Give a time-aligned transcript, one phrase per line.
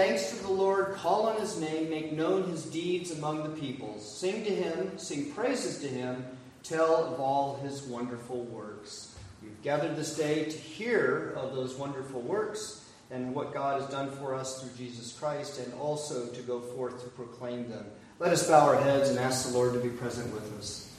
[0.00, 4.18] thanks to the Lord, call on his name, make known his deeds among the peoples.
[4.18, 6.24] Sing to him, sing praises to him,
[6.62, 9.14] tell of all his wonderful works.
[9.42, 14.10] We've gathered this day to hear of those wonderful works and what God has done
[14.12, 17.84] for us through Jesus Christ, and also to go forth to proclaim them.
[18.20, 20.90] Let us bow our heads and ask the Lord to be present with us.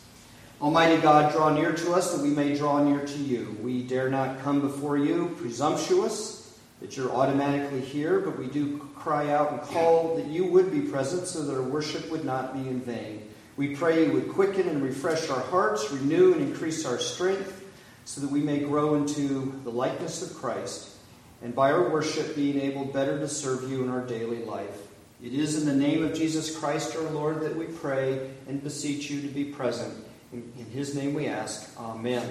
[0.61, 3.57] Almighty God, draw near to us that we may draw near to you.
[3.63, 6.37] We dare not come before you presumptuous
[6.81, 10.81] that you're automatically here, but we do cry out and call that you would be
[10.81, 13.27] present so that our worship would not be in vain.
[13.57, 17.65] We pray you would quicken and refresh our hearts, renew and increase our strength,
[18.05, 20.89] so that we may grow into the likeness of Christ,
[21.41, 24.87] and by our worship be enabled better to serve you in our daily life.
[25.23, 29.09] It is in the name of Jesus Christ our Lord that we pray and beseech
[29.09, 29.93] you to be present.
[30.33, 31.69] In, in his name we ask.
[31.79, 32.27] Amen.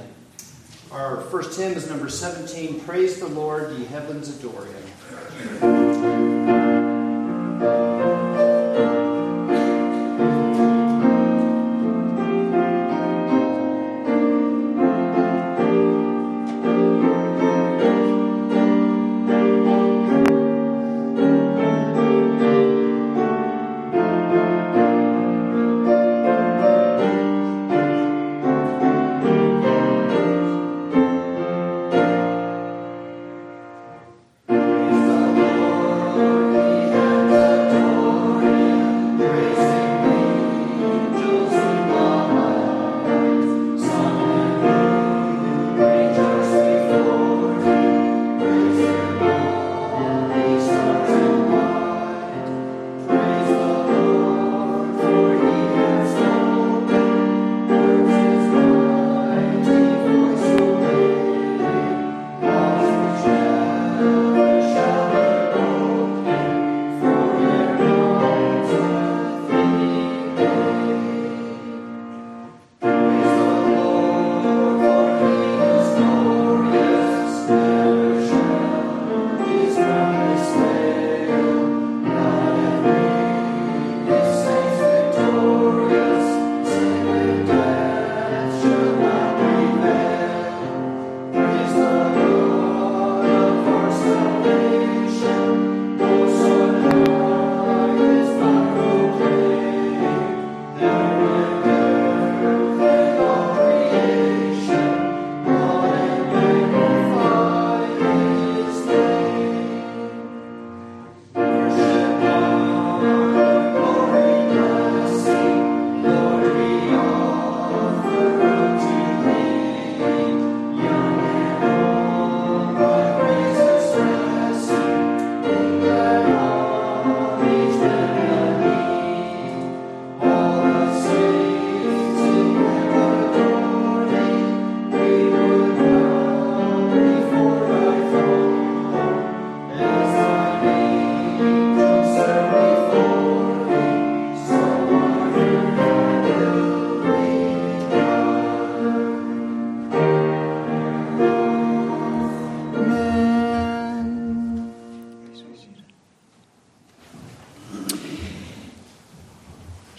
[0.90, 5.89] Our first hymn is number 17 Praise the Lord, ye heavens adore him
[7.60, 7.89] thank you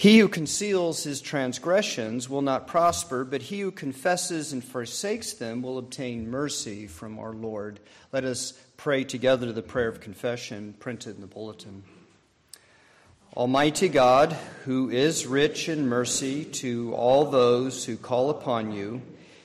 [0.02, 5.62] He who conceals his transgressions will not prosper, but he who confesses and forsakes them
[5.62, 7.80] will obtain mercy from our Lord.
[8.12, 11.84] Let us pray together the prayer of confession printed in the bulletin.
[13.38, 14.34] Almighty God,
[14.66, 19.04] who is rich in mercy to all those who call upon you,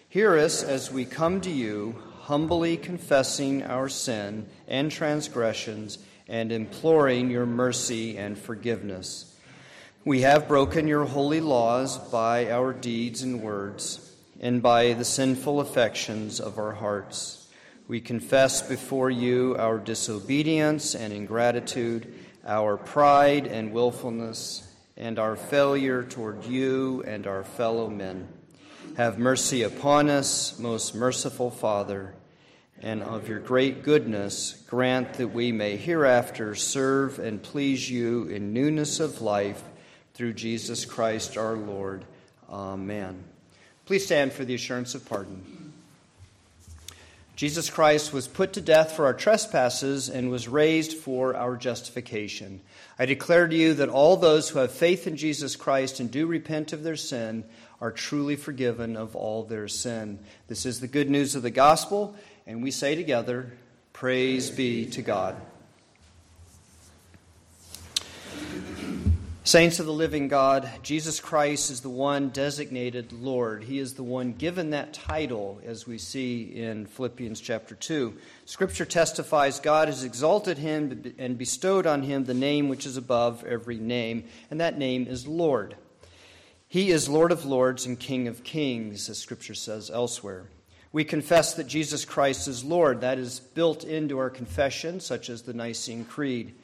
[0.09, 7.29] hear us as we come to you, humbly confessing our sin and transgressions and imploring
[7.29, 9.36] your mercy and forgiveness.
[10.07, 15.59] We have broken your holy laws by our deeds and words, and by the sinful
[15.59, 17.49] affections of our hearts.
[17.89, 22.15] We confess before you our disobedience and ingratitude,
[22.47, 28.29] our pride and willfulness, and our failure toward you and our fellow men.
[28.97, 32.15] Have mercy upon us, most merciful Father,
[32.81, 38.53] and of your great goodness, grant that we may hereafter serve and please you in
[38.53, 39.65] newness of life
[40.17, 42.03] through Jesus Christ our Lord.
[42.49, 43.23] Amen.
[43.85, 45.75] Please stand for the assurance of pardon.
[47.37, 52.63] Jesus Christ was put to death for our trespasses and was raised for our justification.
[52.99, 56.27] I declare to you that all those who have faith in Jesus Christ and do
[56.27, 57.45] repent of their sin
[57.79, 60.19] are truly forgiven of all their sin.
[60.49, 62.17] This is the good news of the gospel,
[62.47, 63.53] and we say together,
[63.93, 65.37] Praise be to God.
[69.47, 73.63] Saints of the living God, Jesus Christ is the one designated Lord.
[73.63, 78.13] He is the one given that title, as we see in Philippians chapter 2.
[78.45, 83.45] Scripture testifies God has exalted him and bestowed on him the name which is above
[83.45, 85.77] every name, and that name is Lord.
[86.67, 90.47] He is Lord of lords and King of kings, as Scripture says elsewhere.
[90.91, 93.01] We confess that Jesus Christ is Lord.
[93.01, 96.57] That is built into our confession, such as the Nicene Creed.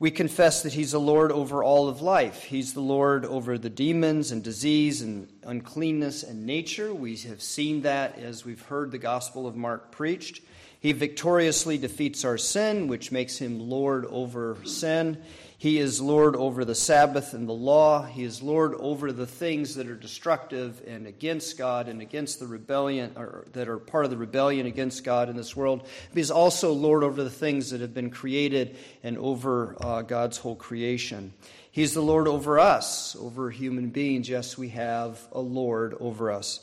[0.00, 2.44] We confess that He's the Lord over all of life.
[2.44, 6.94] He's the Lord over the demons and disease and uncleanness and nature.
[6.94, 10.40] We have seen that as we've heard the Gospel of Mark preached.
[10.78, 15.20] He victoriously defeats our sin, which makes Him Lord over sin.
[15.60, 18.04] He is Lord over the Sabbath and the law.
[18.04, 22.46] He is Lord over the things that are destructive and against God and against the
[22.46, 25.88] rebellion, or that are part of the rebellion against God in this world.
[26.14, 30.38] He is also Lord over the things that have been created and over uh, God's
[30.38, 31.32] whole creation.
[31.72, 34.28] He's the Lord over us, over human beings.
[34.28, 36.60] Yes, we have a Lord over us.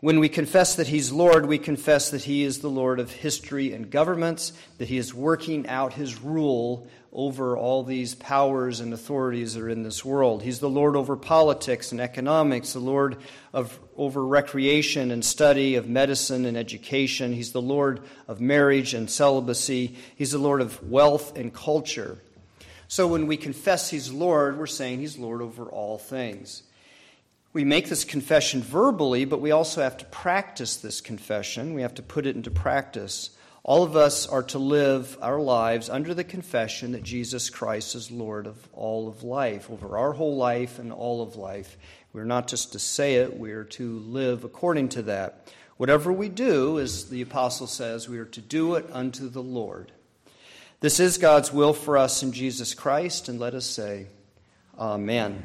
[0.00, 3.72] When we confess that He's Lord, we confess that He is the Lord of history
[3.72, 9.54] and governments, that He is working out His rule over all these powers and authorities
[9.54, 10.42] that are in this world.
[10.42, 13.16] He's the Lord over politics and economics, the Lord
[13.52, 17.32] of, over recreation and study, of medicine and education.
[17.32, 19.96] He's the Lord of marriage and celibacy.
[20.16, 22.18] He's the Lord of wealth and culture.
[22.88, 26.62] So when we confess He's Lord, we're saying He's Lord over all things.
[27.52, 31.74] We make this confession verbally, but we also have to practice this confession.
[31.74, 33.30] We have to put it into practice.
[33.68, 38.10] All of us are to live our lives under the confession that Jesus Christ is
[38.10, 41.76] Lord of all of life, over our whole life and all of life.
[42.14, 45.52] We're not just to say it, we are to live according to that.
[45.76, 49.92] Whatever we do, as the apostle says, we are to do it unto the Lord.
[50.80, 54.06] This is God's will for us in Jesus Christ, and let us say,
[54.78, 55.44] Amen.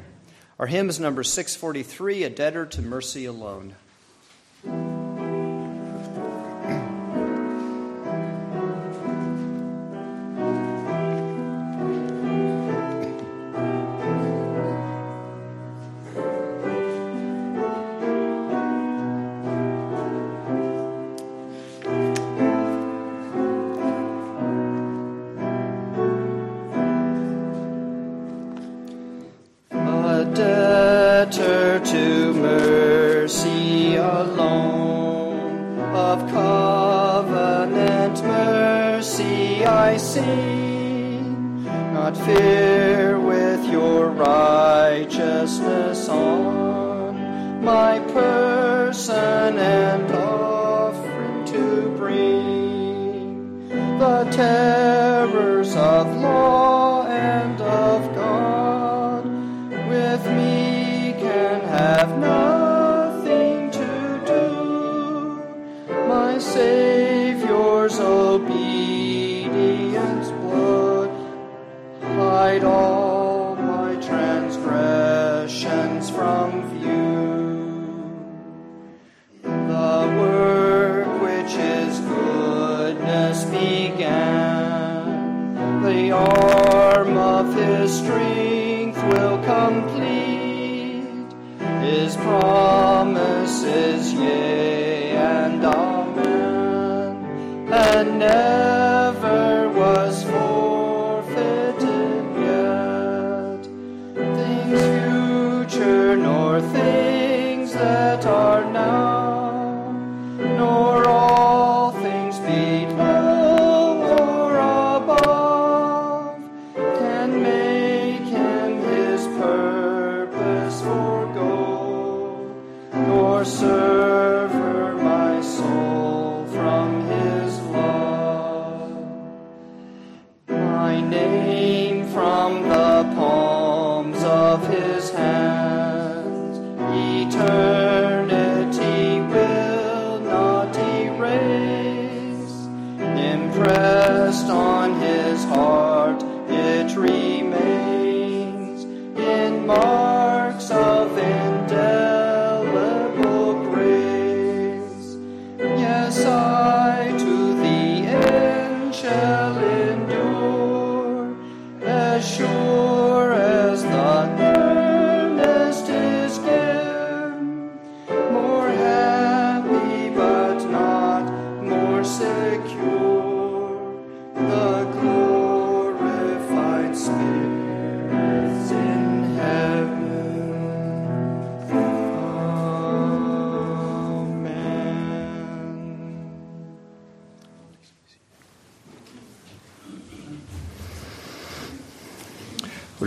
[0.58, 3.74] Our hymn is number 643 A Debtor to Mercy Alone.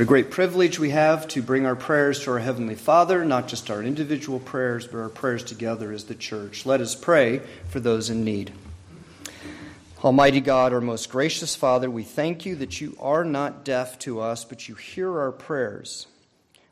[0.07, 3.83] Great privilege we have to bring our prayers to our Heavenly Father, not just our
[3.83, 6.65] individual prayers, but our prayers together as the church.
[6.65, 8.53] Let us pray for those in need.
[10.01, 14.21] Almighty God, our most gracious Father, we thank you that you are not deaf to
[14.21, 16.07] us, but you hear our prayers.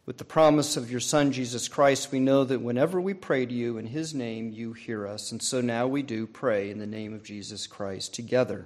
[0.06, 3.54] With the promise of your Son, Jesus Christ, we know that whenever we pray to
[3.54, 5.34] you in his name, you hear us.
[5.34, 8.65] And so now we do pray in the name of Jesus Christ together.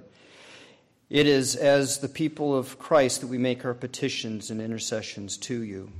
[1.10, 5.64] It is as the people of Christ that we make our petitions and intercessions to
[5.64, 5.92] you.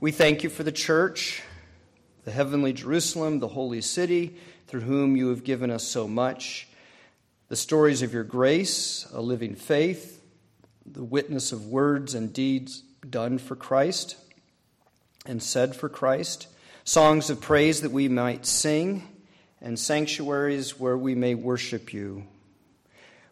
[0.00, 1.42] We thank you for the church,
[2.24, 4.36] the heavenly Jerusalem, the holy city,
[4.66, 6.68] through whom you have given us so much,
[7.48, 10.22] the stories of your grace, a living faith,
[10.84, 14.16] the witness of words and deeds done for Christ
[15.24, 16.48] and said for Christ,
[16.84, 19.08] songs of praise that we might sing,
[19.62, 22.26] and sanctuaries where we may worship you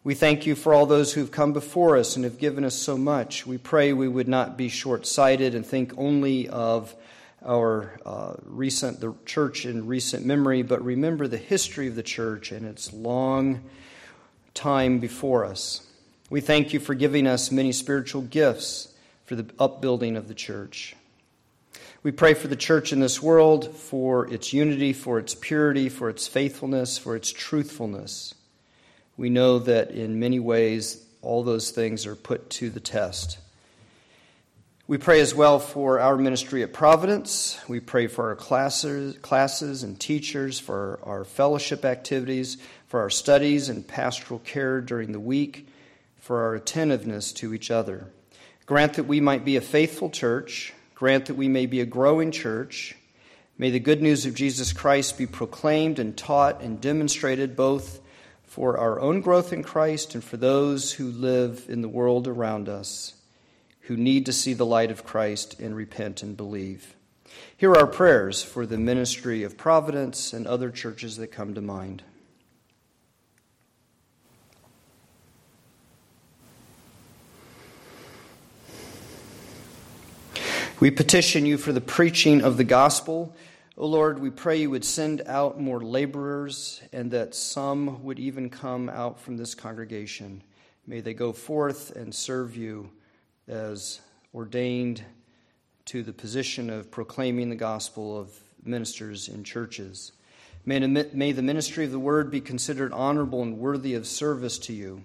[0.05, 2.95] we thank you for all those who've come before us and have given us so
[2.95, 3.47] much.
[3.47, 6.93] We pray we would not be short sighted and think only of
[7.43, 12.51] our uh, recent, the church in recent memory, but remember the history of the church
[12.51, 13.63] and its long
[14.53, 15.81] time before us.
[16.29, 18.93] We thank you for giving us many spiritual gifts
[19.23, 20.95] for the upbuilding of the church.
[22.03, 26.09] We pray for the church in this world, for its unity, for its purity, for
[26.09, 28.35] its faithfulness, for its truthfulness
[29.17, 33.39] we know that in many ways all those things are put to the test.
[34.87, 37.57] We pray as well for our ministry at Providence.
[37.67, 43.67] We pray for our classes, classes and teachers, for our fellowship activities, for our studies
[43.67, 45.67] and pastoral care during the week,
[46.17, 48.11] for our attentiveness to each other.
[48.67, 50.71] Grant that we might be a faithful church.
[50.93, 52.95] Grant that we may be a growing church.
[53.57, 58.01] May the good news of Jesus Christ be proclaimed and taught and demonstrated both
[58.55, 62.69] for our own growth in Christ and for those who live in the world around
[62.69, 63.13] us
[63.81, 66.95] who need to see the light of Christ and repent and believe.
[67.57, 71.61] Here are our prayers for the ministry of Providence and other churches that come to
[71.61, 72.01] mind.
[80.79, 83.35] We petition you for the preaching of the gospel
[83.77, 88.49] O Lord, we pray you would send out more laborers and that some would even
[88.49, 90.41] come out from this congregation.
[90.87, 92.89] May they go forth and serve you
[93.49, 93.99] as
[94.33, 95.03] ordained
[95.85, 100.13] to the position of proclaiming the gospel of ministers in churches.
[100.65, 104.73] May, may the ministry of the word be considered honorable and worthy of service to
[104.73, 105.03] you.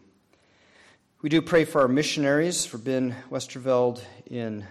[1.22, 4.64] We do pray for our missionaries, for Ben Westerveld in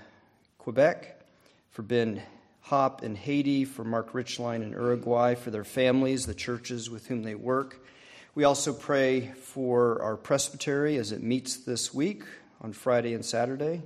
[0.57, 1.21] Quebec,
[1.69, 2.23] for Ben
[2.69, 7.23] Hopp in Haiti, for Mark Richline in Uruguay, for their families, the churches with whom
[7.23, 7.83] they work.
[8.35, 12.21] We also pray for our presbytery as it meets this week
[12.61, 13.81] on Friday and Saturday.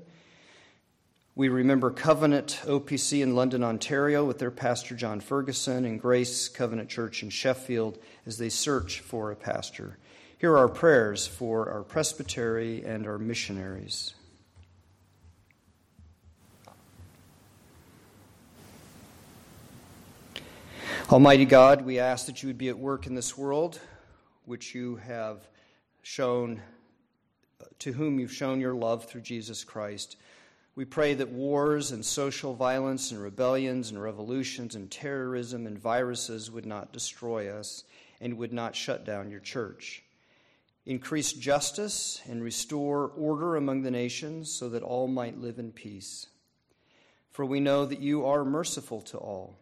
[1.33, 6.89] We remember Covenant OPC in London, Ontario, with their pastor John Ferguson, and Grace Covenant
[6.89, 9.97] Church in Sheffield as they search for a pastor.
[10.39, 14.13] Here are our prayers for our presbytery and our missionaries.
[21.12, 23.79] Almighty God, we ask that you would be at work in this world,
[24.45, 25.45] which you have
[26.01, 26.62] shown,
[27.79, 30.15] to whom you've shown your love through Jesus Christ.
[30.75, 36.50] We pray that wars and social violence and rebellions and revolutions and terrorism and viruses
[36.50, 37.83] would not destroy us
[38.22, 40.03] and would not shut down your church.
[40.86, 46.27] Increase justice and restore order among the nations so that all might live in peace.
[47.29, 49.60] For we know that you are merciful to all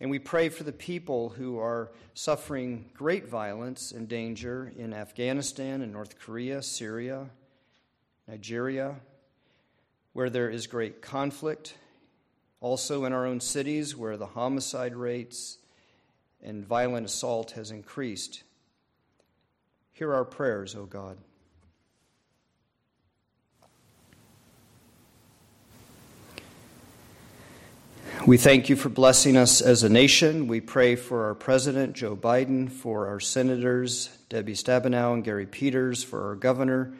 [0.00, 5.82] and we pray for the people who are suffering great violence and danger in Afghanistan
[5.82, 7.28] and North Korea, Syria,
[8.26, 8.96] Nigeria,
[10.14, 11.74] where there is great conflict.
[12.62, 15.58] Also in our own cities, where the homicide rates
[16.42, 18.42] and violent assault has increased.
[19.92, 21.18] Hear our prayers, O God.
[28.26, 30.46] We thank you for blessing us as a nation.
[30.46, 36.04] We pray for our president, Joe Biden, for our senators, Debbie Stabenow and Gary Peters,
[36.04, 36.92] for our governor,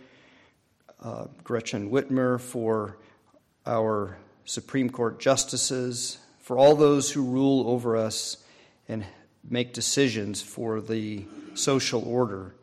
[1.03, 2.97] uh, Gretchen Whitmer, for
[3.67, 8.39] our Supreme Court justices, for all those who rule over us
[8.89, 9.05] and
[9.45, 12.55] make decisions for the social order.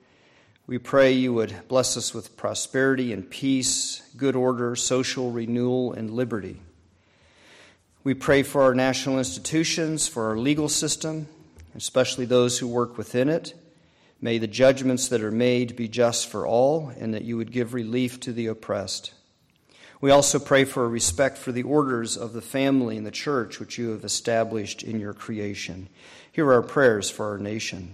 [0.65, 6.09] We pray you would bless us with prosperity and peace, good order, social renewal, and
[6.09, 6.59] liberty.
[8.07, 11.27] We pray for our national institutions, for our legal system,
[11.75, 13.53] especially those who work within it.
[14.21, 17.73] May the judgments that are made be just for all, and that you would give
[17.73, 19.11] relief to the oppressed.
[19.99, 23.59] We also pray for a respect for the orders of the family and the church
[23.59, 25.89] which you have established in your creation.
[26.31, 27.93] Here are our prayers for our nation.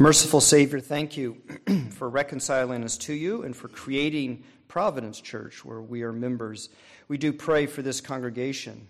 [0.00, 1.42] Merciful Savior, thank you
[1.90, 6.70] for reconciling us to you and for creating Providence Church, where we are members.
[7.06, 8.88] We do pray for this congregation.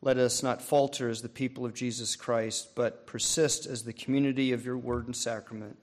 [0.00, 4.52] Let us not falter as the people of Jesus Christ, but persist as the community
[4.52, 5.76] of your word and sacrament.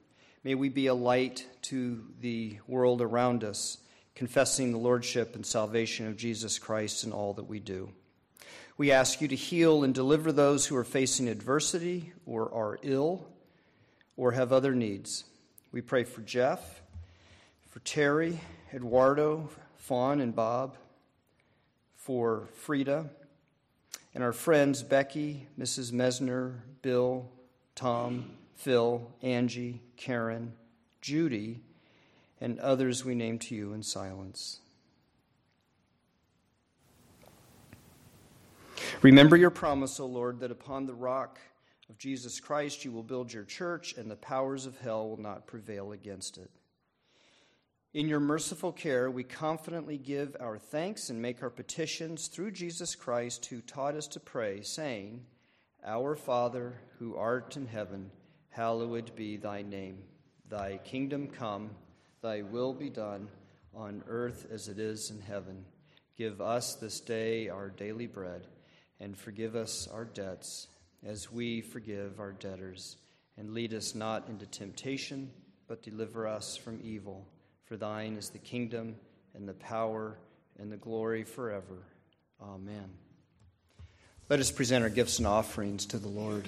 [0.43, 3.77] May we be a light to the world around us,
[4.15, 7.91] confessing the lordship and salvation of Jesus Christ in all that we do.
[8.75, 13.27] We ask you to heal and deliver those who are facing adversity or are ill
[14.17, 15.25] or have other needs.
[15.71, 16.81] We pray for Jeff,
[17.69, 18.39] for Terry,
[18.73, 20.77] Eduardo, Fawn, and Bob,
[21.95, 23.09] for Frida,
[24.13, 25.91] and our friends Becky, Mrs.
[25.91, 27.29] Mesner, Bill,
[27.75, 30.53] Tom, Phil, Angie, Karen,
[31.01, 31.61] Judy,
[32.39, 34.59] and others we name to you in silence.
[39.01, 41.39] Remember your promise, O Lord, that upon the rock
[41.89, 45.47] of Jesus Christ, you will build your church, and the powers of hell will not
[45.47, 46.49] prevail against it.
[47.93, 52.95] In your merciful care, we confidently give our thanks and make our petitions through Jesus
[52.95, 55.25] Christ, who taught us to pray, saying,
[55.85, 58.11] Our Father, who art in heaven,
[58.49, 59.99] hallowed be thy name.
[60.49, 61.69] Thy kingdom come,
[62.21, 63.29] thy will be done,
[63.73, 65.65] on earth as it is in heaven.
[66.17, 68.47] Give us this day our daily bread,
[68.99, 70.67] and forgive us our debts
[71.05, 72.97] as we forgive our debtors.
[73.37, 75.29] And lead us not into temptation,
[75.67, 77.27] but deliver us from evil.
[77.65, 78.95] For thine is the kingdom,
[79.33, 80.17] and the power,
[80.57, 81.83] and the glory forever.
[82.41, 82.89] Amen.
[84.29, 86.47] Let us present our gifts and offerings to the Lord.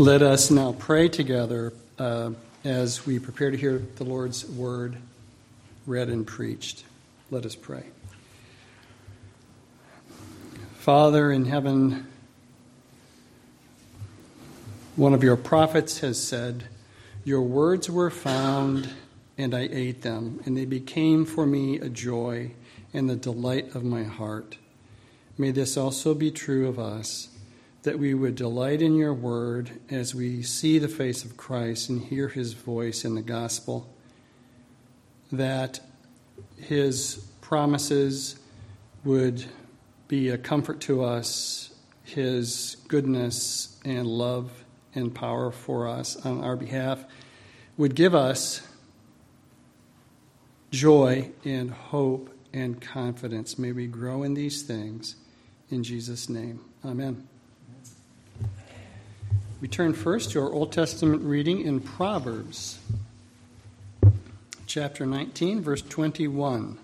[0.00, 2.30] Let us now pray together uh,
[2.64, 4.96] as we prepare to hear the Lord's word
[5.86, 6.84] read and preached.
[7.30, 7.84] Let us pray.
[10.78, 12.06] Father in heaven,
[14.96, 16.64] one of your prophets has said,
[17.22, 18.88] Your words were found,
[19.36, 22.52] and I ate them, and they became for me a joy
[22.94, 24.56] and the delight of my heart.
[25.36, 27.28] May this also be true of us
[27.82, 32.02] that we would delight in your word as we see the face of Christ and
[32.02, 33.94] hear his voice in the gospel,
[35.32, 35.80] that
[36.56, 38.38] his promises
[39.04, 39.44] would
[40.08, 41.72] be a comfort to us,
[42.04, 44.64] his goodness and love
[44.94, 47.04] and power for us on our behalf
[47.76, 48.60] would give us
[50.70, 53.58] joy and hope and confidence.
[53.58, 55.16] May we grow in these things
[55.70, 56.60] in Jesus' name.
[56.84, 57.28] Amen.
[59.60, 62.78] We turn first to our Old Testament reading in Proverbs,
[64.66, 66.78] chapter 19, verse 21.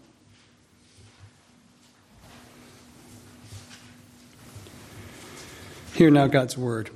[5.95, 6.91] Hear now God's word.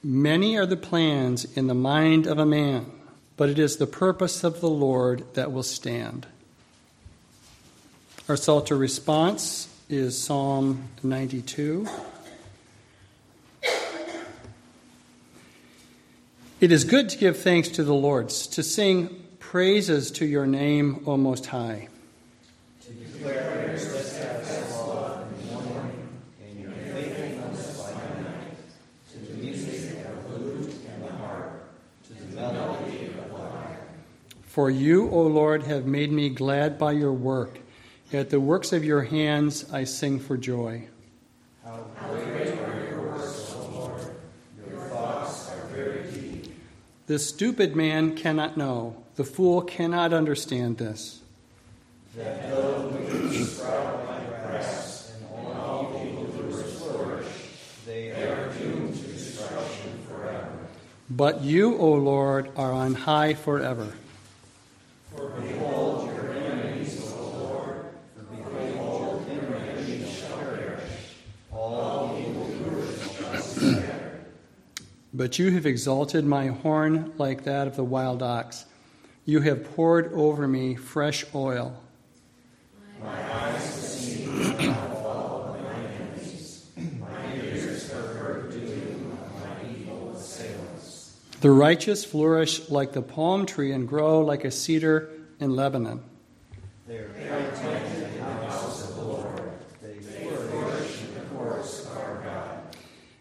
[0.00, 2.88] Many are the plans in the mind of a man,
[3.36, 6.28] but it is the purpose of the Lord that will stand.
[8.28, 11.88] Our Psalter response is Psalm 92.
[16.58, 21.02] It is good to give thanks to the Lord, to sing praises to your name,
[21.06, 21.88] O Most High.
[22.80, 26.08] To declare your steadfast love in the morning
[26.42, 27.92] and your faithfulness by
[28.22, 28.56] night,
[29.12, 30.36] to the music of the
[30.94, 31.68] and the harp,
[32.06, 33.86] to the melody of the lyre.
[34.44, 37.58] For you, O Lord, have made me glad by your work.
[38.14, 40.88] At the works of your hands I sing for joy.
[41.62, 44.16] How great are your works, O Lord!
[44.70, 46.54] Your thoughts are very deep.
[47.06, 51.20] The stupid man cannot know, the fool cannot understand this.
[52.16, 52.90] That though
[53.44, 55.84] sprout like grass and all
[56.80, 57.28] flourish,
[57.86, 60.58] they are doomed to destruction forever.
[61.08, 63.94] But you, O Lord, are on high forever.
[65.14, 70.90] For behold, your enemies, O Lord, for behold, your enemies shall perish.
[71.52, 74.24] All evildoers shall be scattered.
[75.16, 78.66] But you have exalted my horn like that of the wild ox.
[79.24, 81.82] You have poured over me fresh oil.
[91.40, 95.08] The righteous flourish like the palm tree and grow like a cedar
[95.40, 96.02] in Lebanon.
[96.86, 99.50] They are planted in the house of the Lord.
[99.80, 102.76] They flourish in the courts of our God.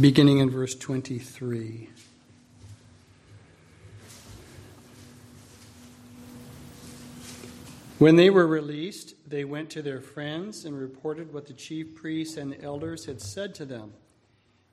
[0.00, 1.90] Beginning in verse 23.
[7.98, 12.38] When they were released, they went to their friends and reported what the chief priests
[12.38, 13.92] and elders had said to them.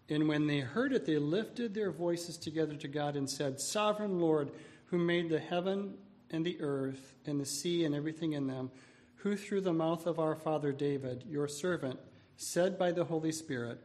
[0.08, 4.22] And when they heard it, they lifted their voices together to God and said, Sovereign
[4.22, 4.52] Lord,
[4.86, 5.96] who made the heaven
[6.32, 8.72] and the earth and the sea and everything in them,
[9.16, 12.00] who through the mouth of our father David, your servant,
[12.38, 13.82] said by the Holy Spirit,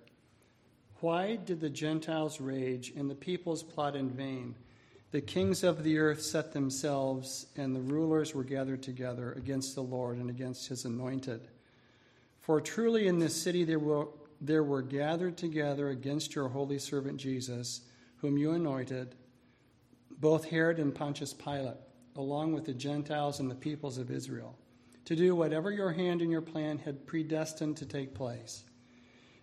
[1.02, 4.54] Why did the Gentiles rage and the peoples plot in vain?
[5.10, 9.82] The kings of the earth set themselves, and the rulers were gathered together against the
[9.82, 11.40] Lord and against his anointed.
[12.40, 14.10] For truly in this city there were,
[14.40, 17.80] there were gathered together against your holy servant Jesus,
[18.18, 19.16] whom you anointed,
[20.20, 21.78] both Herod and Pontius Pilate,
[22.14, 24.56] along with the Gentiles and the peoples of Israel,
[25.06, 28.62] to do whatever your hand and your plan had predestined to take place.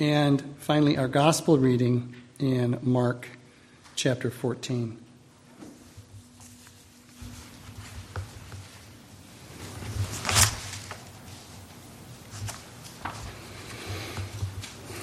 [0.00, 3.28] And finally, our gospel reading in Mark
[3.96, 4.96] chapter 14.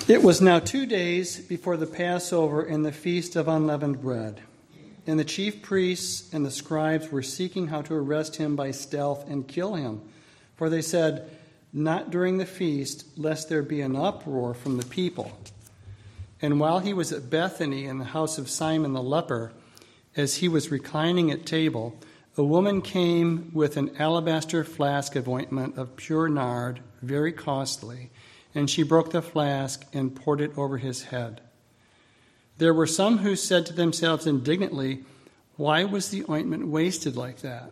[0.08, 4.42] It was now two days before the Passover and the feast of unleavened bread.
[5.06, 9.30] And the chief priests and the scribes were seeking how to arrest him by stealth
[9.30, 10.02] and kill him.
[10.56, 11.37] For they said,
[11.78, 15.32] not during the feast, lest there be an uproar from the people.
[16.42, 19.54] And while he was at Bethany in the house of Simon the leper,
[20.16, 22.00] as he was reclining at table,
[22.36, 28.10] a woman came with an alabaster flask of ointment of pure nard, very costly,
[28.54, 31.42] and she broke the flask and poured it over his head.
[32.58, 35.04] There were some who said to themselves indignantly,
[35.58, 37.72] Why was the ointment wasted like that?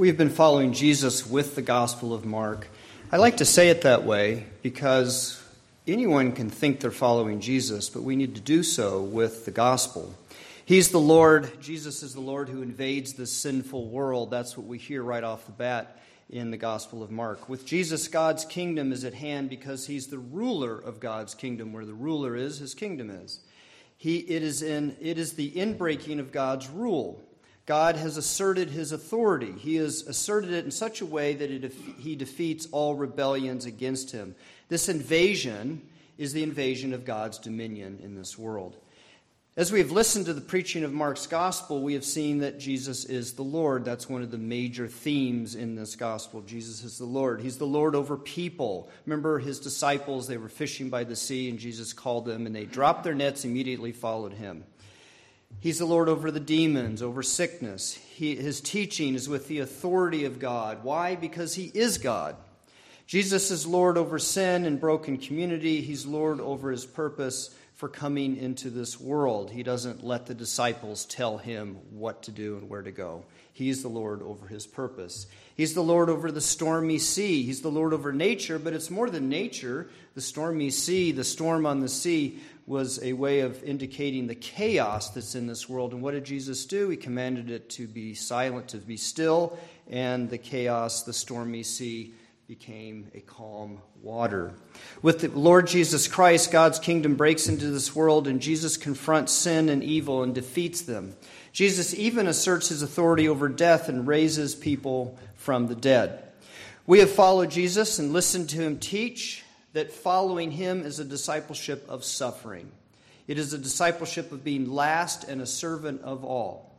[0.00, 2.68] We have been following Jesus with the Gospel of Mark.
[3.12, 5.42] I like to say it that way because
[5.86, 10.14] anyone can think they're following Jesus, but we need to do so with the Gospel.
[10.64, 14.30] He's the Lord, Jesus is the Lord who invades the sinful world.
[14.30, 15.98] That's what we hear right off the bat
[16.30, 17.48] in the Gospel of Mark.
[17.48, 21.72] With Jesus, God's kingdom is at hand because he's the ruler of God's kingdom.
[21.72, 23.40] Where the ruler is, his kingdom is.
[23.96, 27.20] He, it, is in, it is the inbreaking of God's rule.
[27.66, 29.52] God has asserted his authority.
[29.52, 34.12] He has asserted it in such a way that it, he defeats all rebellions against
[34.12, 34.34] him.
[34.68, 35.82] This invasion
[36.16, 38.76] is the invasion of God's dominion in this world.
[39.60, 43.04] As we have listened to the preaching of Mark's gospel, we have seen that Jesus
[43.04, 43.84] is the Lord.
[43.84, 46.40] That's one of the major themes in this gospel.
[46.40, 47.42] Jesus is the Lord.
[47.42, 48.88] He's the Lord over people.
[49.04, 52.64] Remember his disciples, they were fishing by the sea, and Jesus called them, and they
[52.64, 54.64] dropped their nets, and immediately followed him.
[55.58, 57.92] He's the Lord over the demons, over sickness.
[57.92, 60.84] He, his teaching is with the authority of God.
[60.84, 61.16] Why?
[61.16, 62.34] Because he is God.
[63.06, 65.82] Jesus is Lord over sin and broken community.
[65.82, 69.50] He's Lord over his purpose for coming into this world.
[69.50, 73.24] He doesn't let the disciples tell him what to do and where to go.
[73.54, 75.26] He's the Lord over his purpose.
[75.56, 77.42] He's the Lord over the stormy sea.
[77.42, 79.88] He's the Lord over nature, but it's more than nature.
[80.14, 85.08] The stormy sea, the storm on the sea, was a way of indicating the chaos
[85.08, 85.94] that's in this world.
[85.94, 86.90] And what did Jesus do?
[86.90, 92.12] He commanded it to be silent, to be still, and the chaos, the stormy sea,
[92.50, 94.52] became a calm water.
[95.02, 99.68] With the Lord Jesus Christ, God's kingdom breaks into this world, and Jesus confronts sin
[99.68, 101.14] and evil and defeats them.
[101.52, 106.24] Jesus even asserts his authority over death and raises people from the dead.
[106.88, 111.86] We have followed Jesus and listened to him teach that following him is a discipleship
[111.88, 112.72] of suffering.
[113.28, 116.74] It is a discipleship of being last and a servant of all.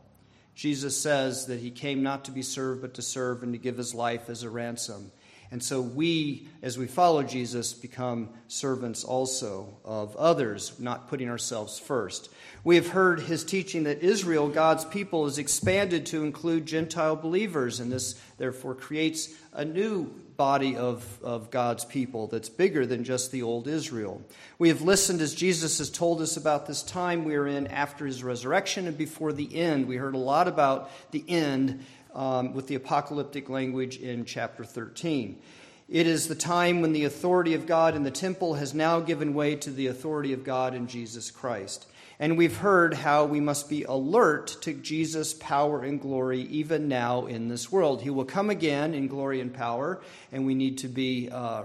[0.54, 3.78] Jesus says that he came not to be served, but to serve and to give
[3.78, 5.10] his life as a ransom.
[5.52, 11.78] And so we, as we follow Jesus, become servants also of others, not putting ourselves
[11.78, 12.32] first.
[12.64, 17.80] We have heard his teaching that Israel, God's people, is expanded to include Gentile believers,
[17.80, 20.04] and this therefore creates a new
[20.38, 24.22] body of, of God's people that's bigger than just the old Israel.
[24.58, 28.06] We have listened as Jesus has told us about this time we are in after
[28.06, 29.86] his resurrection and before the end.
[29.86, 35.40] We heard a lot about the end um, with the apocalyptic language in chapter 13.
[35.88, 39.34] It is the time when the authority of God in the temple has now given
[39.34, 41.86] way to the authority of God in Jesus Christ.
[42.18, 47.26] And we've heard how we must be alert to Jesus' power and glory even now
[47.26, 48.00] in this world.
[48.00, 51.64] He will come again in glory and power, and we need to be, uh,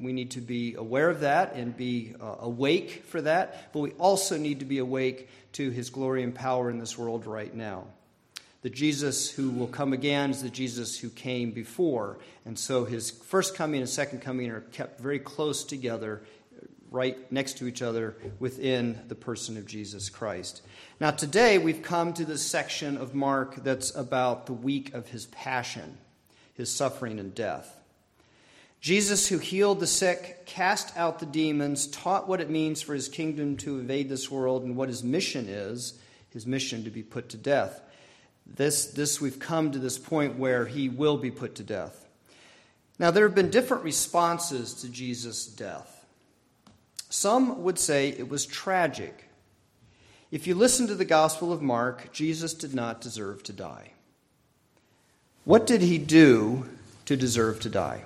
[0.00, 3.72] we need to be aware of that and be uh, awake for that.
[3.72, 7.26] But we also need to be awake to his glory and power in this world
[7.26, 7.86] right now.
[8.66, 12.18] The Jesus who will come again is the Jesus who came before.
[12.44, 16.22] And so his first coming and second coming are kept very close together,
[16.90, 20.62] right next to each other within the person of Jesus Christ.
[20.98, 25.26] Now, today we've come to this section of Mark that's about the week of his
[25.26, 25.98] passion,
[26.54, 27.72] his suffering and death.
[28.80, 33.08] Jesus, who healed the sick, cast out the demons, taught what it means for his
[33.08, 36.00] kingdom to invade this world and what his mission is
[36.36, 37.80] his mission to be put to death.
[38.46, 42.06] This, this we've come to this point where he will be put to death.
[42.98, 46.04] Now, there have been different responses to Jesus' death.
[47.10, 49.28] Some would say it was tragic.
[50.30, 53.92] If you listen to the Gospel of Mark, Jesus did not deserve to die.
[55.44, 56.68] What did he do
[57.04, 58.02] to deserve to die?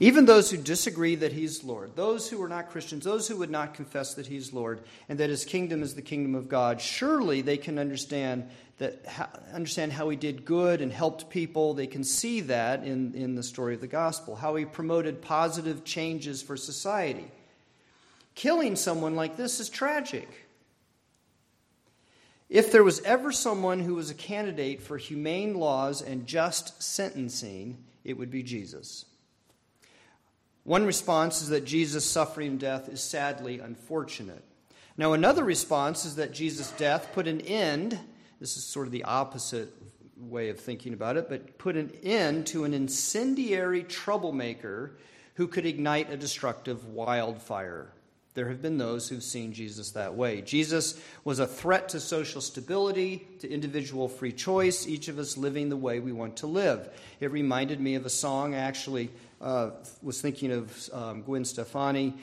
[0.00, 3.50] Even those who disagree that he's Lord, those who are not Christians, those who would
[3.50, 7.40] not confess that he's Lord and that his kingdom is the kingdom of God, surely
[7.40, 9.04] they can understand that
[9.52, 11.74] understand how he did good and helped people.
[11.74, 15.84] They can see that in, in the story of the gospel, how he promoted positive
[15.84, 17.30] changes for society.
[18.34, 20.28] Killing someone like this is tragic.
[22.48, 27.82] If there was ever someone who was a candidate for humane laws and just sentencing,
[28.04, 29.04] it would be Jesus.
[30.64, 34.44] One response is that Jesus' suffering death is sadly unfortunate.
[34.96, 37.98] Now, another response is that Jesus' death put an end,
[38.40, 39.74] this is sort of the opposite
[40.16, 44.96] way of thinking about it, but put an end to an incendiary troublemaker
[45.34, 47.90] who could ignite a destructive wildfire.
[48.34, 50.40] There have been those who've seen Jesus that way.
[50.40, 55.68] Jesus was a threat to social stability, to individual free choice, each of us living
[55.68, 56.88] the way we want to live.
[57.20, 59.10] It reminded me of a song actually
[59.42, 59.70] uh,
[60.02, 62.14] was thinking of um, Gwen Stefani,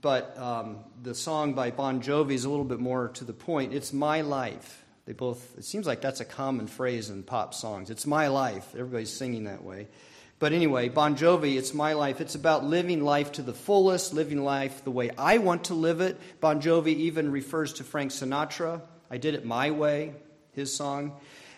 [0.00, 3.72] but um, the song by Bon Jovi is a little bit more to the point.
[3.72, 4.84] It's my life.
[5.06, 7.90] They both, it seems like that's a common phrase in pop songs.
[7.90, 8.74] It's my life.
[8.74, 9.88] Everybody's singing that way.
[10.38, 12.20] But anyway, Bon Jovi, it's my life.
[12.20, 16.00] It's about living life to the fullest, living life the way I want to live
[16.00, 16.18] it.
[16.40, 18.80] Bon Jovi even refers to Frank Sinatra.
[19.10, 20.14] I did it my way,
[20.52, 21.12] his song.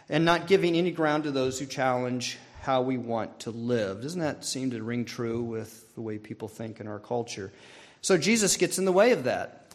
[0.08, 4.02] And not giving any ground to those who challenge how we want to live.
[4.02, 7.52] Doesn't that seem to ring true with the way people think in our culture?
[8.00, 9.72] So Jesus gets in the way of that.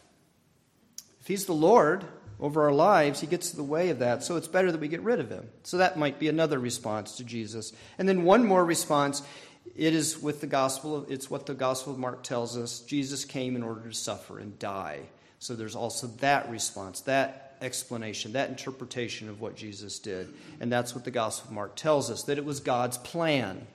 [1.22, 2.04] If he's the Lord
[2.38, 4.24] over our lives, he gets in the way of that.
[4.24, 5.48] So it's better that we get rid of him.
[5.64, 7.72] So that might be another response to Jesus.
[7.98, 9.24] And then one more response
[9.74, 13.24] it is with the gospel of, it's what the gospel of mark tells us jesus
[13.24, 15.00] came in order to suffer and die
[15.40, 20.34] so there's also that response that explanation, that interpretation of what Jesus did.
[20.60, 23.68] And that's what the Gospel of Mark tells us that it was God's plan.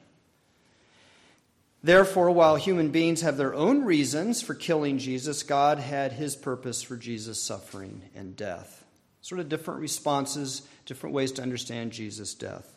[1.82, 6.82] Therefore, while human beings have their own reasons for killing Jesus, God had his purpose
[6.82, 8.84] for Jesus' suffering and death.
[9.22, 12.72] Sort of different responses, different ways to understand Jesus' death.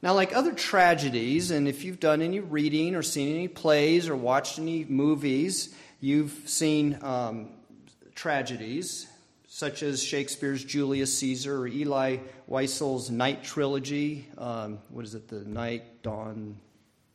[0.00, 4.14] Now, like other tragedies, and if you've done any reading or seen any plays or
[4.14, 7.48] watched any movies, you've seen um,
[8.14, 9.06] tragedies
[9.54, 14.26] such as Shakespeare's Julius Caesar or Elie Wiesel's Night Trilogy.
[14.36, 16.56] Um, what is it, the Night, Dawn,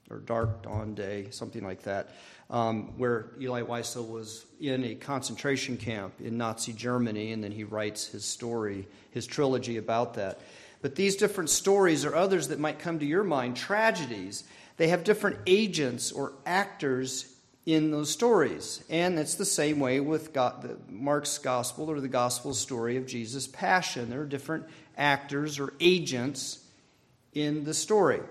[0.10, 2.12] or Dark Dawn Day, something like that,
[2.50, 7.66] um, where Elie Wiesel was in a concentration camp in Nazi Germany, and then he
[7.66, 10.40] writes his story, his trilogy about that.
[10.82, 14.46] But these different stories or others that might come to your mind, tragedies,
[14.78, 18.84] they have different agents or actors in those stories.
[18.90, 23.06] And it's the same way with God, the, Mark's gospel or the gospel story of
[23.06, 24.10] Jesus' passion.
[24.10, 24.66] There are different
[24.98, 26.60] actors or agents
[27.34, 28.22] in the story.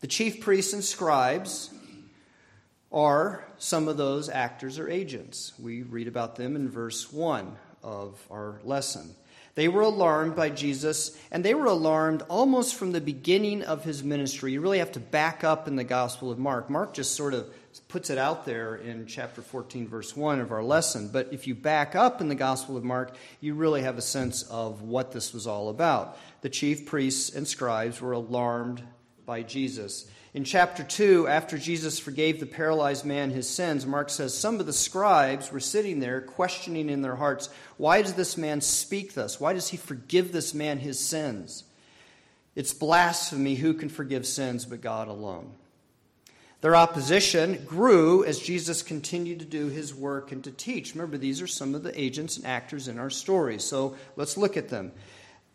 [0.00, 1.70] The chief priests and scribes
[2.92, 5.52] are some of those actors or agents.
[5.58, 9.14] We read about them in verse 1 of our lesson.
[9.54, 14.04] They were alarmed by Jesus, and they were alarmed almost from the beginning of his
[14.04, 14.52] ministry.
[14.52, 16.68] You really have to back up in the Gospel of Mark.
[16.68, 17.48] Mark just sort of
[17.88, 21.08] puts it out there in chapter 14, verse 1 of our lesson.
[21.08, 24.42] But if you back up in the Gospel of Mark, you really have a sense
[24.44, 26.18] of what this was all about.
[26.40, 28.82] The chief priests and scribes were alarmed
[29.24, 30.10] by Jesus.
[30.34, 34.66] In chapter 2, after Jesus forgave the paralyzed man his sins, Mark says some of
[34.66, 39.40] the scribes were sitting there questioning in their hearts, Why does this man speak thus?
[39.40, 41.64] Why does he forgive this man his sins?
[42.54, 43.54] It's blasphemy.
[43.54, 45.52] Who can forgive sins but God alone?
[46.62, 50.94] Their opposition grew as Jesus continued to do his work and to teach.
[50.94, 54.56] Remember, these are some of the agents and actors in our story, so let's look
[54.56, 54.92] at them.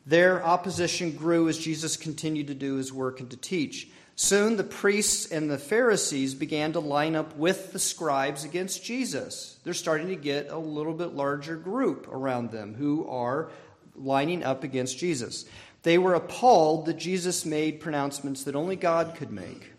[0.05, 3.89] Their opposition grew as Jesus continued to do his work and to teach.
[4.15, 9.57] Soon the priests and the Pharisees began to line up with the scribes against Jesus.
[9.63, 13.49] They're starting to get a little bit larger group around them who are
[13.95, 15.45] lining up against Jesus.
[15.83, 19.70] They were appalled that Jesus made pronouncements that only God could make.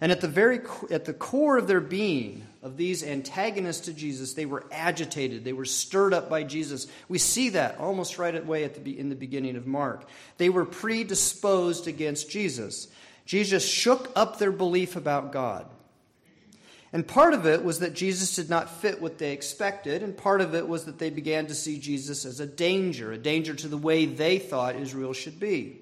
[0.00, 4.34] And at the very at the core of their being, of these antagonists to Jesus,
[4.34, 5.44] they were agitated.
[5.44, 6.86] They were stirred up by Jesus.
[7.08, 10.06] We see that almost right away at the, in the beginning of Mark.
[10.36, 12.88] They were predisposed against Jesus.
[13.24, 15.66] Jesus shook up their belief about God.
[16.92, 20.40] And part of it was that Jesus did not fit what they expected, and part
[20.40, 23.68] of it was that they began to see Jesus as a danger, a danger to
[23.68, 25.80] the way they thought Israel should be.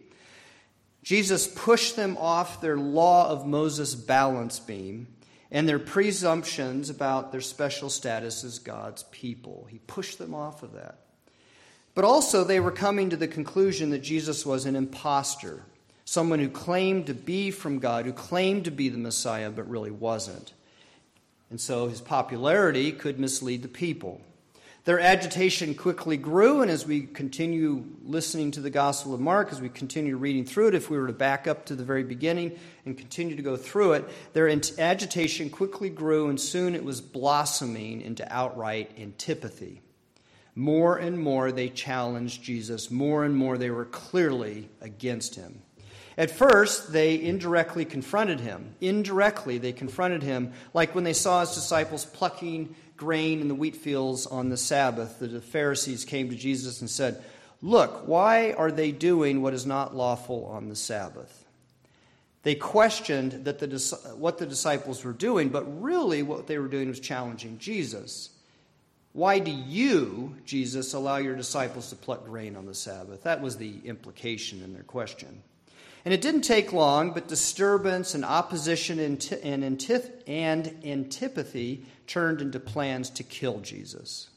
[1.04, 5.06] Jesus pushed them off their law of Moses balance beam
[5.52, 9.68] and their presumptions about their special status as God's people.
[9.70, 10.98] He pushed them off of that.
[11.94, 15.62] But also, they were coming to the conclusion that Jesus was an impostor
[16.04, 19.90] someone who claimed to be from God, who claimed to be the Messiah, but really
[19.90, 20.52] wasn't.
[21.50, 24.20] And so his popularity could mislead the people.
[24.84, 29.58] Their agitation quickly grew, and as we continue listening to the Gospel of Mark, as
[29.58, 32.58] we continue reading through it, if we were to back up to the very beginning
[32.84, 34.04] and continue to go through it,
[34.34, 39.80] their agitation quickly grew, and soon it was blossoming into outright antipathy.
[40.54, 45.62] More and more they challenged Jesus, more and more they were clearly against him.
[46.18, 48.74] At first, they indirectly confronted him.
[48.80, 53.76] Indirectly, they confronted him, like when they saw his disciples plucking grain in the wheat
[53.76, 55.18] fields on the Sabbath.
[55.18, 57.22] The Pharisees came to Jesus and said,
[57.62, 61.44] Look, why are they doing what is not lawful on the Sabbath?
[62.42, 66.88] They questioned that the, what the disciples were doing, but really what they were doing
[66.88, 68.28] was challenging Jesus.
[69.14, 73.22] Why do you, Jesus, allow your disciples to pluck grain on the Sabbath?
[73.22, 75.42] That was the implication in their question.
[76.04, 83.22] And it didn't take long, but disturbance and opposition and, antipathy turned into plans to
[83.22, 84.28] kill Jesus.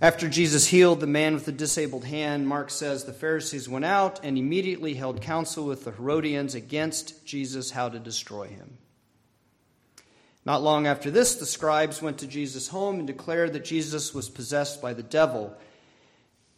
[0.00, 4.18] After Jesus healed the man with the disabled hand, Mark says the Pharisees went out
[4.24, 8.78] and immediately held counsel with the Herodians against Jesus how to destroy him.
[10.44, 14.28] Not long after this, the scribes went to Jesus' home and declared that Jesus was
[14.28, 15.56] possessed by the devil.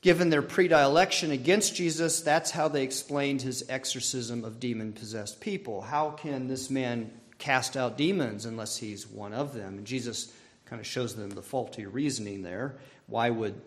[0.05, 5.81] Given their predilection against Jesus, that's how they explained his exorcism of demon possessed people.
[5.81, 9.79] How can this man cast out demons unless he's one of them.
[9.79, 10.33] And Jesus
[10.67, 12.77] kind of shows them the faulty reasoning there.
[13.07, 13.61] Why would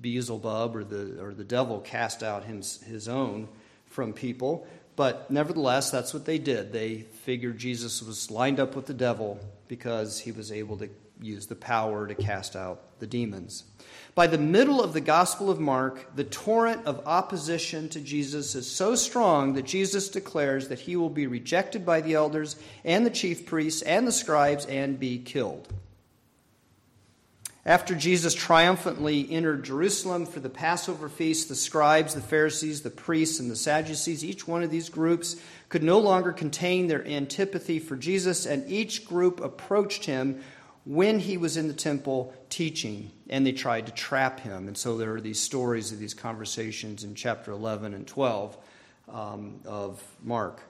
[0.00, 3.48] Beelzebub or the, or the devil cast out his, his own
[3.86, 4.66] from people?
[4.96, 6.72] But nevertheless, that's what they did.
[6.72, 10.88] They figured Jesus was lined up with the devil because he was able to
[11.20, 13.64] use the power to cast out the demons.
[14.14, 18.70] By the middle of the Gospel of Mark, the torrent of opposition to Jesus is
[18.70, 23.10] so strong that Jesus declares that he will be rejected by the elders and the
[23.10, 25.72] chief priests and the scribes and be killed.
[27.64, 33.38] After Jesus triumphantly entered Jerusalem for the Passover feast, the scribes, the Pharisees, the priests,
[33.38, 35.36] and the Sadducees, each one of these groups
[35.68, 40.42] could no longer contain their antipathy for Jesus, and each group approached him
[40.84, 44.68] when he was in the temple teaching, and they tried to trap him.
[44.68, 48.56] And so there are these stories of these conversations in chapter 11 and 12
[49.08, 50.60] um, of Mark.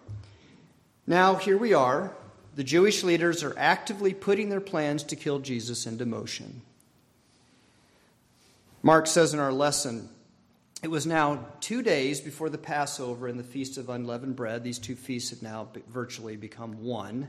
[1.07, 2.15] Now, here we are.
[2.55, 6.61] The Jewish leaders are actively putting their plans to kill Jesus into motion.
[8.83, 10.09] Mark says in our lesson,
[10.83, 14.65] it was now two days before the Passover and the Feast of Unleavened Bread.
[14.65, 17.29] These two feasts had now virtually become one.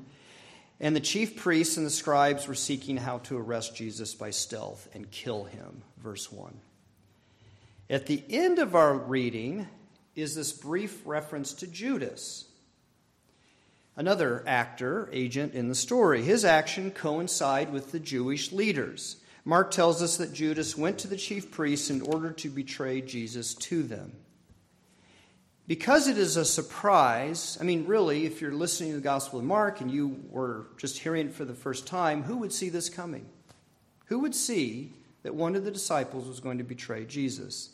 [0.79, 4.87] And the chief priests and the scribes were seeking how to arrest Jesus by stealth
[4.93, 5.83] and kill him.
[5.97, 6.53] Verse 1.
[7.89, 9.67] At the end of our reading
[10.15, 12.45] is this brief reference to Judas,
[13.95, 16.23] another actor, agent in the story.
[16.23, 19.17] His action coincide with the Jewish leaders.
[19.45, 23.53] Mark tells us that Judas went to the chief priests in order to betray Jesus
[23.55, 24.13] to them
[25.67, 29.45] because it is a surprise, I mean, really, if you're listening to the Gospel of
[29.45, 32.89] Mark and you were just hearing it for the first time, who would see this
[32.89, 33.25] coming?
[34.05, 34.91] Who would see
[35.23, 37.69] that one of the disciples was going to betray Jesus?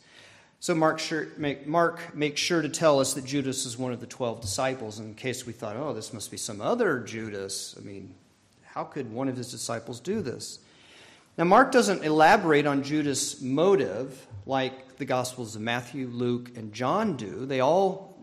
[0.60, 4.00] So Mark, sure, make, Mark makes sure to tell us that Judas is one of
[4.00, 7.74] the 12 disciples in case we thought, oh, this must be some other Judas.
[7.76, 8.14] I mean,
[8.62, 10.60] how could one of his disciples do this?
[11.38, 17.16] Now, Mark doesn't elaborate on Judas' motive like the Gospels of Matthew, Luke, and John
[17.16, 17.46] do.
[17.46, 18.18] They all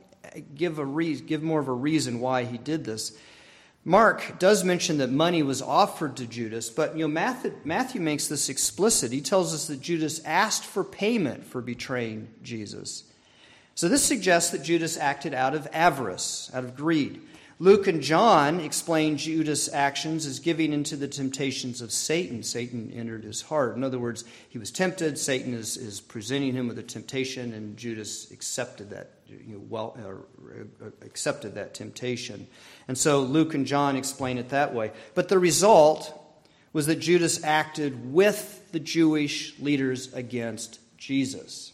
[0.54, 3.18] give, a re- give more of a reason why he did this.
[3.86, 8.28] Mark does mention that money was offered to Judas, but you know, Matthew, Matthew makes
[8.28, 9.14] this explicit.
[9.14, 13.06] He tells us that Judas asked for payment for betraying Jesus.
[13.76, 17.22] So this suggests that Judas acted out of avarice, out of greed.
[17.60, 22.44] Luke and John explain Judas' actions as giving into the temptations of Satan.
[22.44, 23.76] Satan entered his heart.
[23.76, 25.18] In other words, he was tempted.
[25.18, 29.98] Satan is, is presenting him with a temptation, and Judas accepted that, you know, well,
[30.00, 32.46] uh, accepted that temptation.
[32.88, 34.92] And so Luke and John explain it that way.
[35.16, 36.14] But the result
[36.74, 41.74] was that Judas acted with the Jewish leaders against Jesus.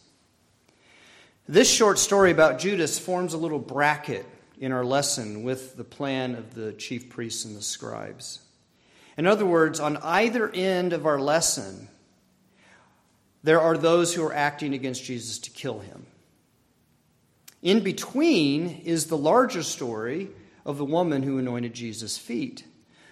[1.46, 4.26] This short story about Judas forms a little bracket
[4.64, 8.40] in our lesson with the plan of the chief priests and the scribes.
[9.18, 11.90] In other words, on either end of our lesson,
[13.44, 16.06] there are those who are acting against Jesus to kill him.
[17.62, 20.30] In between is the larger story
[20.66, 22.64] of the woman who anointed Jesus' feet.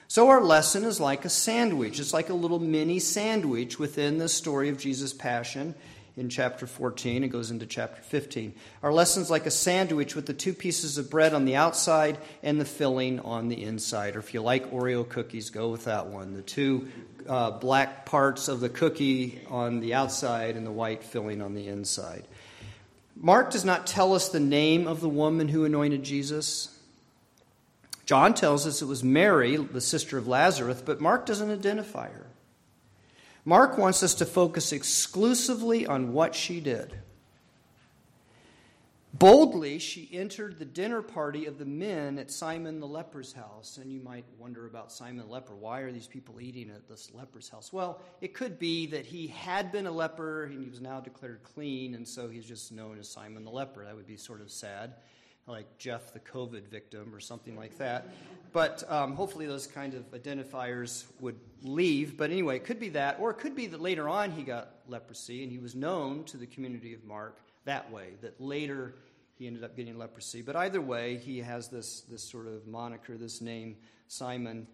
[0.08, 2.00] So our lesson is like a sandwich.
[2.00, 5.76] It's like a little mini sandwich within the story of Jesus' passion
[6.18, 7.24] in chapter 14.
[7.24, 8.54] It goes into chapter 15.
[8.84, 12.60] Our lesson's like a sandwich with the two pieces of bread on the outside and
[12.60, 14.16] the filling on the inside.
[14.16, 16.34] Or if you like Oreo cookies, go with that one.
[16.34, 16.90] The two
[17.28, 21.68] uh, black parts of the cookie on the outside and the white filling on the
[21.68, 22.26] inside.
[23.16, 26.78] Mark does not tell us the name of the woman who anointed Jesus.
[28.06, 32.26] John tells us it was Mary, the sister of Lazarus, but Mark doesn't identify her.
[33.44, 36.96] Mark wants us to focus exclusively on what she did.
[39.14, 43.78] Boldly, she entered the dinner party of the men at Simon the leper's house.
[43.78, 45.54] And you might wonder about Simon the leper.
[45.54, 47.74] Why are these people eating at this leper's house?
[47.74, 51.42] Well, it could be that he had been a leper and he was now declared
[51.44, 53.84] clean, and so he's just known as Simon the leper.
[53.84, 54.94] That would be sort of sad
[55.48, 58.08] like Jeff the COVID victim or something like that.
[58.54, 62.18] But um, hopefully those kind of identifiers would leave.
[62.18, 64.70] But anyway, it could be that, or it could be that later on he got
[64.88, 68.96] leprosy and he was known to the community of Mark that way, that later
[69.38, 70.42] he ended up getting leprosy.
[70.42, 73.78] But either way, he has this, this sort of moniker, this name,
[74.08, 74.68] Simon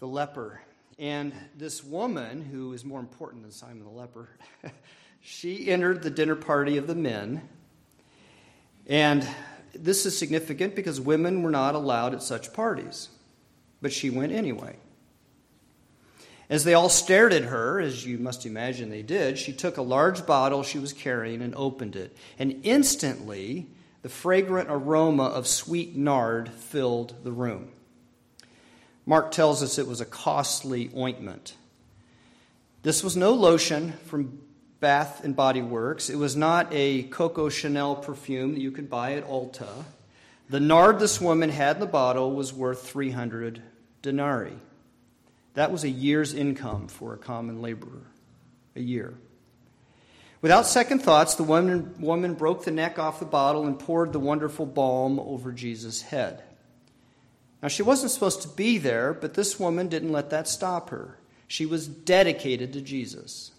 [0.00, 0.60] the leper.
[0.98, 4.28] And this woman, who is more important than Simon the leper,
[5.20, 7.48] she entered the dinner party of the men.
[8.86, 9.26] And
[9.78, 13.08] this is significant because women were not allowed at such parties,
[13.80, 14.76] but she went anyway.
[16.50, 19.82] As they all stared at her, as you must imagine they did, she took a
[19.82, 22.16] large bottle she was carrying and opened it.
[22.38, 23.66] And instantly,
[24.02, 27.70] the fragrant aroma of sweet nard filled the room.
[29.06, 31.54] Mark tells us it was a costly ointment.
[32.82, 34.42] This was no lotion from
[34.84, 36.10] Bath and Body Works.
[36.10, 39.84] It was not a Coco Chanel perfume that you could buy at Ulta.
[40.50, 43.62] The nard this woman had in the bottle was worth 300
[44.02, 44.58] denarii.
[45.54, 48.02] That was a year's income for a common laborer.
[48.76, 49.14] A year.
[50.42, 54.20] Without second thoughts, the woman, woman broke the neck off the bottle and poured the
[54.20, 56.42] wonderful balm over Jesus' head.
[57.62, 61.16] Now, she wasn't supposed to be there, but this woman didn't let that stop her.
[61.48, 63.52] She was dedicated to Jesus.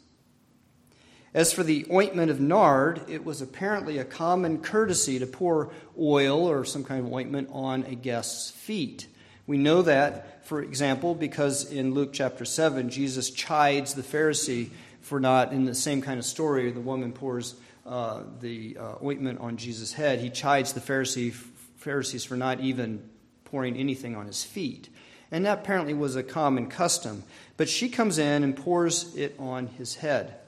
[1.36, 5.70] As for the ointment of nard, it was apparently a common courtesy to pour
[6.00, 9.08] oil or some kind of ointment on a guest's feet.
[9.46, 14.70] We know that, for example, because in Luke chapter 7, Jesus chides the Pharisee
[15.02, 17.56] for not, in the same kind of story, the woman pours
[17.86, 20.22] uh, the uh, ointment on Jesus' head.
[20.22, 23.10] He chides the Pharisee, Pharisees for not even
[23.44, 24.88] pouring anything on his feet.
[25.32, 27.24] And that apparently was a common custom.
[27.58, 30.40] But she comes in and pours it on his head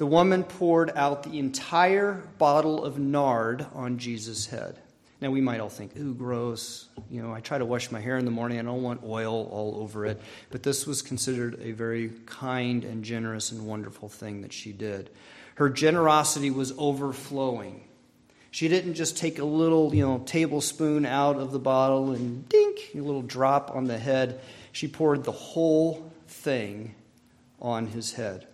[0.00, 4.78] the woman poured out the entire bottle of nard on Jesus' head.
[5.20, 6.88] Now, we might all think, ooh, gross.
[7.10, 8.58] You know, I try to wash my hair in the morning.
[8.58, 10.18] I don't want oil all over it.
[10.48, 15.10] But this was considered a very kind and generous and wonderful thing that she did.
[15.56, 17.86] Her generosity was overflowing.
[18.50, 22.92] She didn't just take a little, you know, tablespoon out of the bottle and dink,
[22.94, 24.40] a little drop on the head.
[24.72, 26.94] She poured the whole thing
[27.60, 28.46] on his head.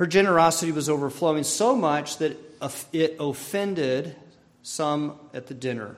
[0.00, 2.38] Her generosity was overflowing so much that
[2.90, 4.16] it offended
[4.62, 5.94] some at the dinner.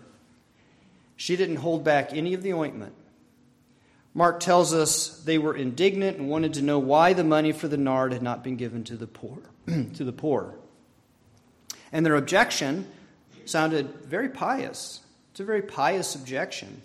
[1.14, 2.94] She didn't hold back any of the ointment.
[4.12, 7.76] Mark tells us they were indignant and wanted to know why the money for the
[7.76, 9.38] nard had not been given to the poor.
[9.66, 10.56] to the poor.
[11.92, 12.88] And their objection
[13.44, 15.00] sounded very pious.
[15.30, 16.82] It's a very pious objection.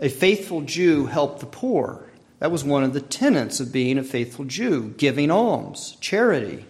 [0.00, 2.07] A faithful Jew helped the poor.
[2.38, 6.66] That was one of the tenets of being a faithful Jew, giving alms, charity.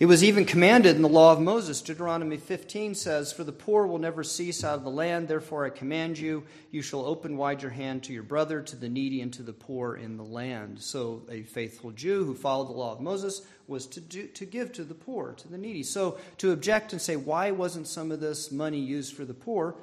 [0.00, 1.80] It was even commanded in the law of Moses.
[1.80, 5.70] Deuteronomy 15 says, For the poor will never cease out of the land, therefore I
[5.70, 9.32] command you, you shall open wide your hand to your brother, to the needy, and
[9.34, 10.80] to the poor in the land.
[10.80, 14.72] So a faithful Jew who followed the law of Moses was to, do, to give
[14.72, 15.84] to the poor, to the needy.
[15.84, 19.76] So to object and say, Why wasn't some of this money used for the poor?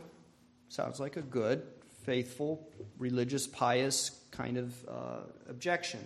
[0.68, 1.64] sounds like a good,
[2.04, 6.00] faithful, religious, pious kind of uh, objection.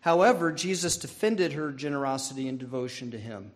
[0.00, 3.52] However, Jesus defended her generosity and devotion to him.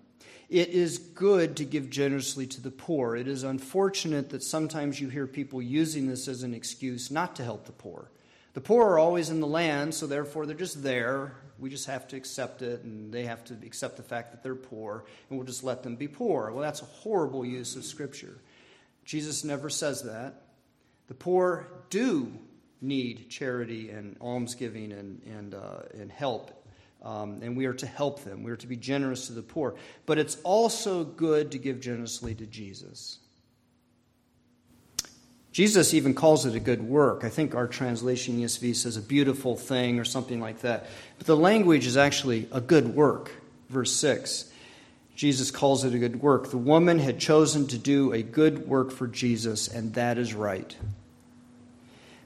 [0.49, 3.16] It is good to give generously to the poor.
[3.16, 7.45] It is unfortunate that sometimes you hear people using this as an excuse not to
[7.45, 8.11] help the poor.
[8.55, 11.34] The poor are always in the land, so therefore they're just there.
[11.59, 14.55] We just have to accept it, and they have to accept the fact that they're
[14.55, 16.51] poor, and we'll just let them be poor.
[16.51, 18.39] Well, that's a horrible use of Scripture.
[19.05, 20.43] Jesus never says that.
[21.09, 22.32] The poor do
[22.80, 26.53] need charity and almsgiving and, and, uh, and help.
[27.03, 28.43] Um, and we are to help them.
[28.43, 29.76] We are to be generous to the poor.
[30.07, 33.18] But it's also good to give generously to Jesus.
[35.53, 37.24] Jesus even calls it a good work.
[37.24, 40.86] I think our translation ESV says a beautiful thing or something like that.
[41.18, 43.32] But the language is actually a good work.
[43.68, 44.53] Verse 6.
[45.16, 46.51] Jesus calls it a good work.
[46.51, 50.76] The woman had chosen to do a good work for Jesus, and that is right.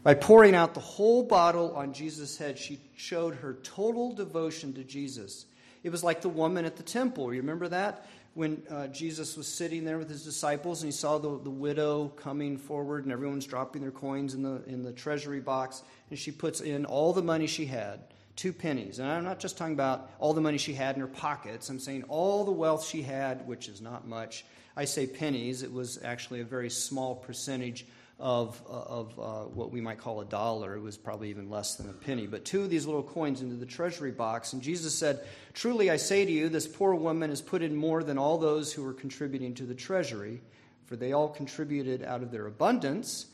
[0.03, 4.83] By pouring out the whole bottle on Jesus' head, she showed her total devotion to
[4.83, 5.47] Jesus.
[5.85, 7.33] It was like the woman at the temple.
[7.33, 8.07] You remember that?
[8.35, 12.09] When uh, Jesus was sitting there with his disciples and he saw the, the widow
[12.17, 16.33] coming forward and everyone's dropping their coins in the, in the treasury box, and she
[16.33, 18.01] puts in all the money she had
[18.35, 18.99] two pennies.
[18.99, 21.79] And I'm not just talking about all the money she had in her pockets, I'm
[21.79, 24.45] saying all the wealth she had, which is not much.
[24.77, 27.87] I say pennies, it was actually a very small percentage
[28.23, 30.77] of, uh, of uh, what we might call a dollar.
[30.77, 32.29] It was probably even less than a penny.
[32.29, 34.53] But two of these little coins into the treasury box.
[34.53, 38.05] And Jesus said, Truly I say to you, this poor woman has put in more
[38.05, 40.41] than all those who were contributing to the treasury,
[40.87, 43.27] for they all contributed out of their abundance,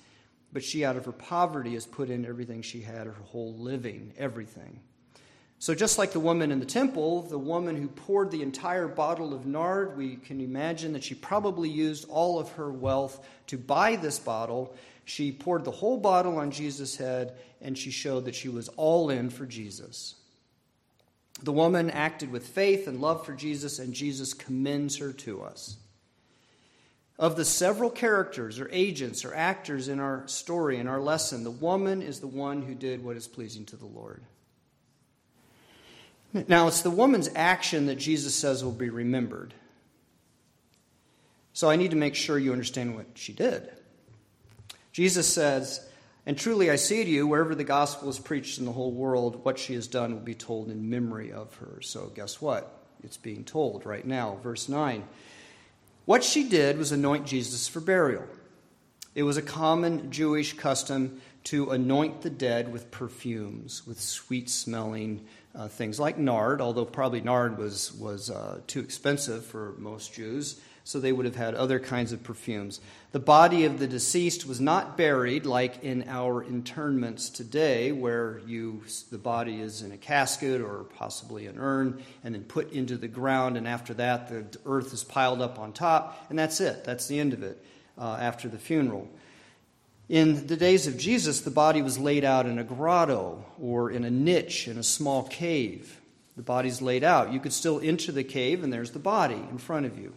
[0.54, 4.14] but she out of her poverty has put in everything she had, her whole living,
[4.16, 4.80] everything.
[5.60, 9.34] So, just like the woman in the temple, the woman who poured the entire bottle
[9.34, 13.96] of nard, we can imagine that she probably used all of her wealth to buy
[13.96, 14.76] this bottle.
[15.04, 19.10] She poured the whole bottle on Jesus' head, and she showed that she was all
[19.10, 20.14] in for Jesus.
[21.42, 25.76] The woman acted with faith and love for Jesus, and Jesus commends her to us.
[27.18, 31.50] Of the several characters or agents or actors in our story, in our lesson, the
[31.50, 34.22] woman is the one who did what is pleasing to the Lord.
[36.32, 39.54] Now, it's the woman's action that Jesus says will be remembered.
[41.52, 43.68] So I need to make sure you understand what she did.
[44.92, 45.84] Jesus says,
[46.26, 49.44] And truly I say to you, wherever the gospel is preached in the whole world,
[49.44, 51.80] what she has done will be told in memory of her.
[51.80, 52.78] So guess what?
[53.02, 54.38] It's being told right now.
[54.42, 55.04] Verse 9.
[56.04, 58.24] What she did was anoint Jesus for burial.
[59.14, 65.26] It was a common Jewish custom to anoint the dead with perfumes, with sweet smelling
[65.54, 70.60] uh, things like nard, although probably nard was, was uh, too expensive for most Jews,
[70.84, 72.80] so they would have had other kinds of perfumes.
[73.12, 78.82] The body of the deceased was not buried like in our internments today, where you,
[79.10, 83.08] the body is in a casket or possibly an urn and then put into the
[83.08, 86.84] ground, and after that, the earth is piled up on top, and that's it.
[86.84, 87.62] That's the end of it
[87.98, 89.08] uh, after the funeral.
[90.08, 94.04] In the days of Jesus, the body was laid out in a grotto or in
[94.04, 96.00] a niche in a small cave.
[96.36, 97.32] The body's laid out.
[97.32, 100.14] You could still enter the cave, and there's the body in front of you.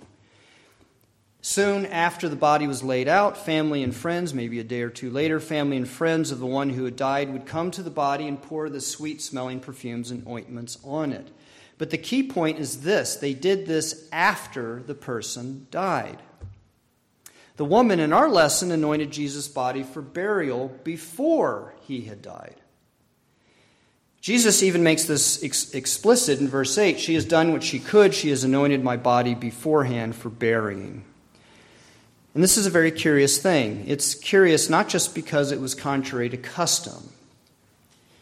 [1.41, 5.09] Soon after the body was laid out, family and friends, maybe a day or two
[5.09, 8.27] later, family and friends of the one who had died would come to the body
[8.27, 11.29] and pour the sweet smelling perfumes and ointments on it.
[11.79, 16.21] But the key point is this they did this after the person died.
[17.61, 22.55] The woman in our lesson anointed Jesus' body for burial before he had died.
[24.19, 26.99] Jesus even makes this ex- explicit in verse 8.
[26.99, 28.15] She has done what she could.
[28.15, 31.05] She has anointed my body beforehand for burying.
[32.33, 33.83] And this is a very curious thing.
[33.85, 37.11] It's curious not just because it was contrary to custom,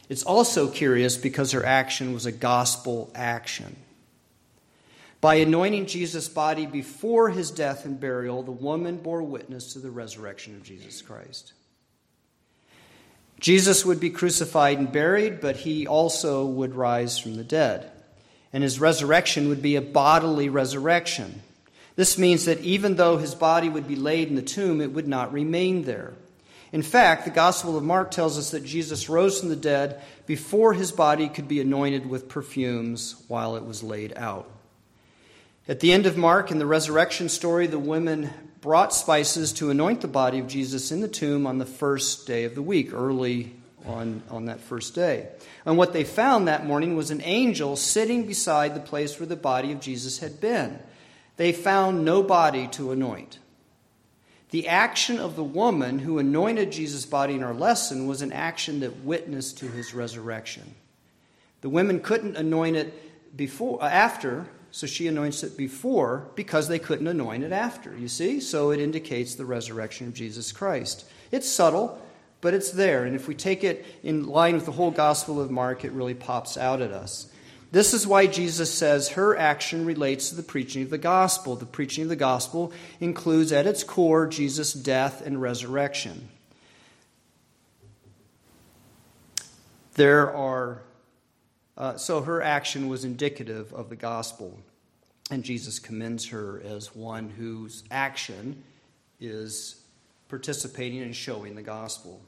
[0.10, 3.78] it's also curious because her action was a gospel action.
[5.22, 9.92] By anointing Jesus' body before his death and burial, the woman bore witness to the
[9.92, 11.54] resurrection of Jesus Christ.
[13.40, 17.90] Jesus would be crucified and buried, but he also would rise from the dead.
[18.52, 21.42] And his resurrection would be a bodily resurrection.
[21.96, 25.08] This means that even though his body would be laid in the tomb, it would
[25.08, 26.14] not remain there.
[26.72, 30.74] In fact, the Gospel of Mark tells us that Jesus rose from the dead before
[30.74, 34.50] his body could be anointed with perfumes while it was laid out.
[35.68, 38.32] At the end of Mark, in the resurrection story, the women
[38.62, 42.44] brought spices to anoint the body of Jesus in the tomb on the first day
[42.44, 43.56] of the week, early
[43.86, 45.28] on, on that first day.
[45.66, 49.36] And what they found that morning was an angel sitting beside the place where the
[49.36, 50.80] body of Jesus had been.
[51.38, 53.40] They found no body to anoint.
[54.52, 58.80] The action of the woman who anointed Jesus' body in our lesson was an action
[58.80, 60.76] that witnessed to his resurrection.
[61.62, 66.80] The women couldn't anoint it before, uh, after so she anoints it before because they
[66.80, 67.98] couldn't anoint it after.
[67.98, 68.40] You see?
[68.40, 71.06] So it indicates the resurrection of Jesus Christ.
[71.32, 72.02] It's subtle,
[72.42, 73.06] but it's there.
[73.06, 76.14] And if we take it in line with the whole Gospel of Mark, it really
[76.14, 77.32] pops out at us.
[77.72, 81.56] This is why Jesus says her action relates to the preaching of the gospel.
[81.56, 86.30] The preaching of the gospel includes at its core Jesus' death and resurrection.
[89.94, 90.82] There are
[91.80, 94.60] uh, so her action was indicative of the gospel,
[95.32, 98.62] and Jesus commends her as one whose action
[99.20, 99.82] is
[100.28, 102.22] participating and showing the gospel.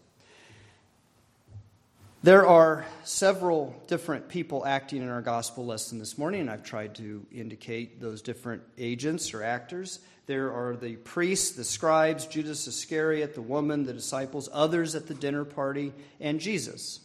[2.24, 6.95] There are several different people acting in our gospel lesson this morning, and I've tried
[6.95, 9.99] to indicate those different agents or actors.
[10.28, 15.16] There are the priests, the scribes, Judas Iscariot, the woman, the disciples, others at the
[15.16, 16.99] dinner party, and Jesus.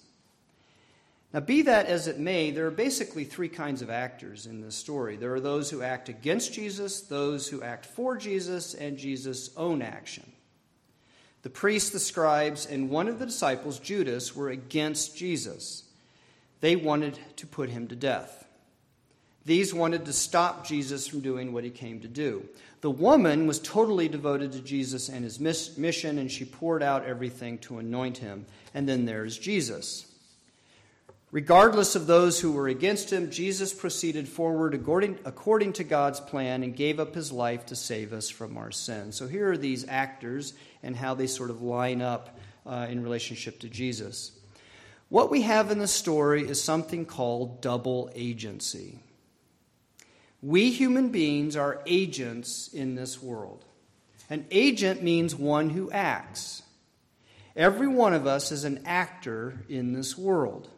[1.33, 4.77] Now, be that as it may, there are basically three kinds of actors in this
[4.77, 5.17] story.
[5.17, 9.83] There are those who act against Jesus, those who act for Jesus, and Jesus' own
[9.83, 10.33] action.
[11.43, 15.85] The priests, the scribes, and one of the disciples, Judas, were against Jesus.
[16.61, 18.45] They wanted to put him to death.
[19.45, 22.49] These wanted to stop Jesus from doing what he came to do.
[22.81, 27.59] The woman was totally devoted to Jesus and his mission, and she poured out everything
[27.59, 28.47] to anoint him.
[28.75, 30.13] And then there's Jesus.
[31.37, 36.63] Regardless of those who were against him, Jesus proceeded forward according, according, to God's plan
[36.63, 39.17] and gave up his life to save us from our sins.
[39.17, 43.61] So here are these actors and how they sort of line up uh, in relationship
[43.61, 44.33] to Jesus.
[45.11, 48.99] What we have in the story is something called double agency.
[50.41, 53.63] We human beings are agents in this world.
[54.31, 56.63] An agent means one who acts.
[57.55, 60.71] Every one of us is an actor in this world.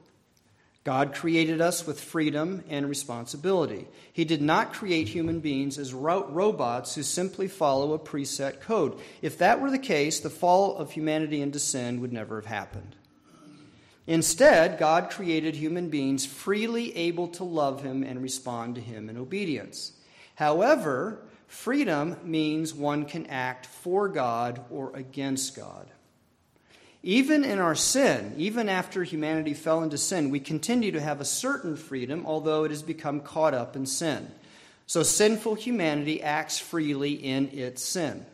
[0.89, 3.86] God created us with freedom and responsibility.
[4.11, 8.99] He did not create human beings as ro- robots who simply follow a preset code.
[9.20, 12.97] If that were the case, the fall of humanity into sin would never have happened.
[14.07, 19.18] Instead, God created human beings freely able to love Him and respond to Him in
[19.18, 19.93] obedience.
[20.36, 25.91] However, freedom means one can act for God or against God.
[27.03, 31.24] Even in our sin, even after humanity fell into sin, we continue to have a
[31.24, 34.30] certain freedom, although it has become caught up in sin.
[34.86, 38.26] So sinful humanity acts freely in its sin.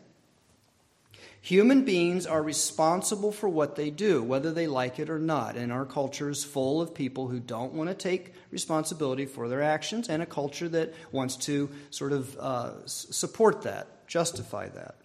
[1.41, 5.57] Human beings are responsible for what they do, whether they like it or not.
[5.57, 9.61] And our culture is full of people who don't want to take responsibility for their
[9.61, 14.95] actions, and a culture that wants to sort of uh, support that, justify that.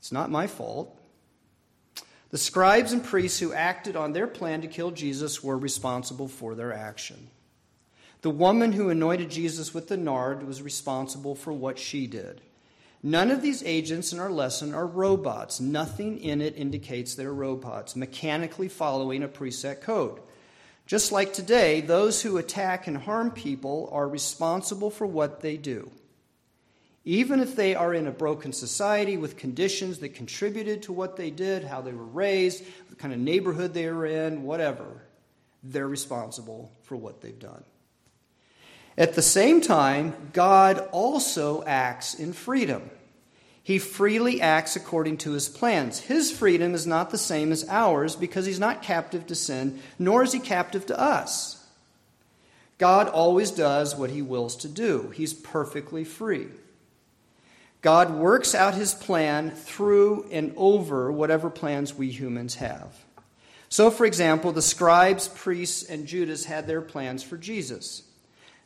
[0.00, 0.92] It's not my fault.
[2.36, 6.54] The scribes and priests who acted on their plan to kill Jesus were responsible for
[6.54, 7.30] their action.
[8.20, 12.42] The woman who anointed Jesus with the nard was responsible for what she did.
[13.02, 15.60] None of these agents in our lesson are robots.
[15.60, 20.20] Nothing in it indicates they're robots, mechanically following a preset code.
[20.84, 25.90] Just like today, those who attack and harm people are responsible for what they do
[27.06, 31.30] even if they are in a broken society with conditions that contributed to what they
[31.30, 35.04] did, how they were raised, the kind of neighborhood they were in, whatever,
[35.62, 37.62] they're responsible for what they've done.
[38.98, 42.90] At the same time, God also acts in freedom.
[43.62, 46.00] He freely acts according to his plans.
[46.00, 50.24] His freedom is not the same as ours because he's not captive to sin, nor
[50.24, 51.64] is he captive to us.
[52.78, 56.48] God always does what he wills to do, he's perfectly free.
[57.82, 62.94] God works out his plan through and over whatever plans we humans have.
[63.68, 68.02] So, for example, the scribes, priests, and Judas had their plans for Jesus.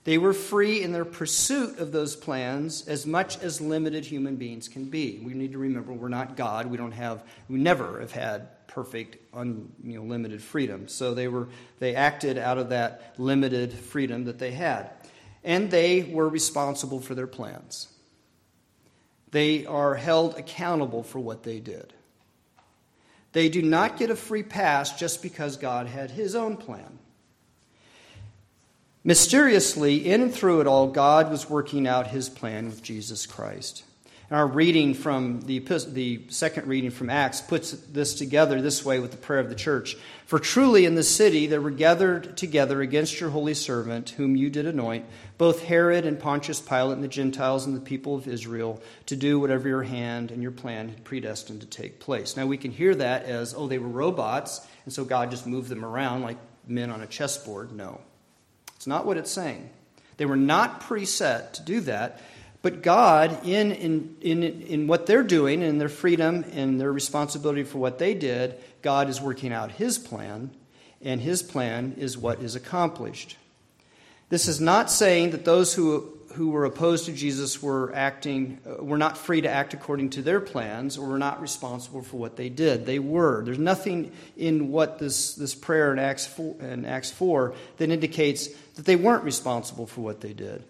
[0.05, 4.69] They were free in their pursuit of those plans as much as limited human beings
[4.69, 5.21] can be.
[5.23, 6.67] We need to remember we're not God.
[6.67, 10.89] We don't have, we never have had perfect, unlimited you know, freedom.
[10.89, 11.49] So they were,
[11.81, 14.91] they acted out of that limited freedom that they had.
[15.45, 17.89] And they were responsible for their plans.
[19.31, 21.93] They are held accountable for what they did.
[23.33, 26.99] They do not get a free pass just because God had his own plan.
[29.03, 33.85] Mysteriously, in and through it all, God was working out his plan with Jesus Christ.
[34.31, 39.11] Our reading from the, the second reading from Acts puts this together this way with
[39.11, 39.97] the prayer of the church.
[40.27, 44.49] For truly in the city there were gathered together against your holy servant, whom you
[44.49, 45.07] did anoint,
[45.37, 49.41] both Herod and Pontius Pilate and the Gentiles and the people of Israel, to do
[49.41, 52.37] whatever your hand and your plan had predestined to take place.
[52.37, 55.69] Now we can hear that as, oh, they were robots, and so God just moved
[55.69, 57.73] them around like men on a chessboard.
[57.73, 58.01] No.
[58.77, 59.71] It's not what it's saying.
[60.19, 62.21] They were not preset to do that.
[62.63, 67.63] But God, in, in, in, in what they're doing, in their freedom and their responsibility
[67.63, 70.51] for what they did, God is working out His plan,
[71.01, 73.39] and His plan is what is accomplished.
[74.29, 78.85] This is not saying that those who, who were opposed to Jesus were acting, uh,
[78.85, 82.37] were not free to act according to their plans or were not responsible for what
[82.37, 82.85] they did.
[82.85, 83.43] They were.
[83.43, 88.49] There's nothing in what this, this prayer in Acts 4, in Acts 4 that indicates
[88.77, 90.63] that they weren't responsible for what they did.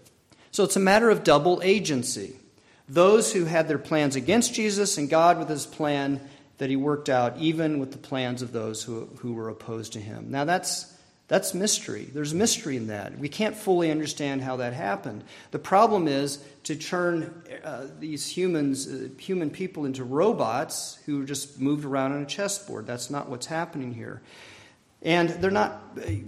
[0.53, 2.37] So it's a matter of double agency.
[2.89, 6.21] Those who had their plans against Jesus and God with his plan,
[6.59, 10.01] that he worked out even with the plans of those who, who were opposed to
[10.01, 10.31] him.
[10.31, 10.93] Now, that's,
[11.29, 12.11] that's mystery.
[12.13, 13.17] There's mystery in that.
[13.19, 15.25] We can't fully understand how that happened.
[15.53, 21.61] The problem is to turn uh, these humans, uh, human people, into robots who just
[21.61, 22.87] moved around on a chessboard.
[22.87, 24.21] That's not what's happening here.
[25.03, 25.81] And they're not,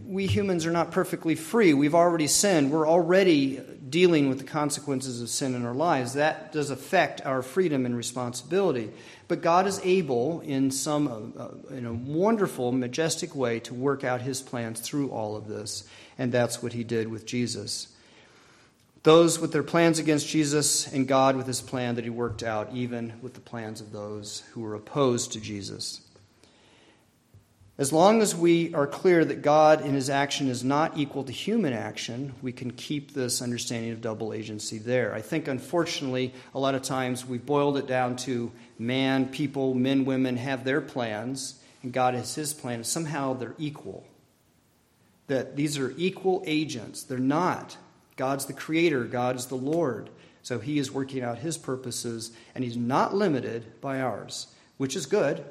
[0.07, 1.75] we humans are not perfectly free.
[1.75, 2.70] We've already sinned.
[2.70, 3.61] We're already
[3.93, 6.14] dealing with the consequences of sin in our lives.
[6.14, 8.90] That does affect our freedom and responsibility.
[9.28, 14.22] But God is able, in some uh, in a wonderful, majestic way, to work out
[14.22, 15.84] his plans through all of this.
[16.18, 17.88] And that's what he did with Jesus.
[19.03, 22.72] Those with their plans against Jesus, and God with his plan that he worked out,
[22.72, 26.01] even with the plans of those who were opposed to Jesus.
[27.83, 31.33] As long as we are clear that God in his action is not equal to
[31.33, 35.12] human action, we can keep this understanding of double agency there.
[35.12, 40.05] I think, unfortunately, a lot of times we've boiled it down to man, people, men,
[40.05, 42.74] women have their plans, and God has his plan.
[42.74, 44.07] and Somehow they're equal.
[45.26, 47.03] That these are equal agents.
[47.03, 47.76] They're not.
[48.14, 50.09] God's the creator, God is the Lord.
[50.45, 55.05] So he is working out his purposes, and he's not limited by ours, which is
[55.05, 55.45] good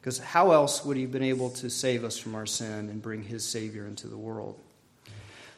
[0.00, 3.02] because how else would he have been able to save us from our sin and
[3.02, 4.58] bring his Savior into the world?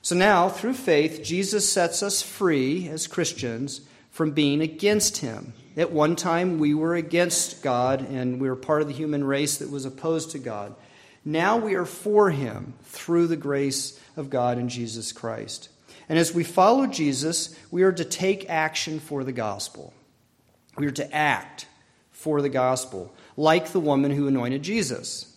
[0.03, 5.53] So now, through faith, Jesus sets us free as Christians from being against him.
[5.77, 9.59] At one time, we were against God and we were part of the human race
[9.59, 10.75] that was opposed to God.
[11.25, 15.69] Now we are for him through the grace of God in Jesus Christ.
[16.09, 19.93] And as we follow Jesus, we are to take action for the gospel.
[20.77, 21.67] We are to act
[22.11, 25.37] for the gospel like the woman who anointed Jesus.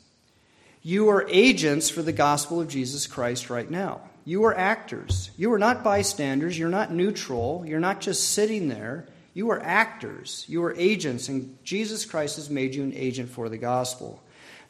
[0.82, 4.02] You are agents for the gospel of Jesus Christ right now.
[4.26, 5.32] You are actors.
[5.38, 6.58] You are not bystanders.
[6.58, 7.64] You're not neutral.
[7.66, 9.08] You're not just sitting there.
[9.34, 10.46] You are actors.
[10.48, 14.22] You are agents, and Jesus Christ has made you an agent for the gospel.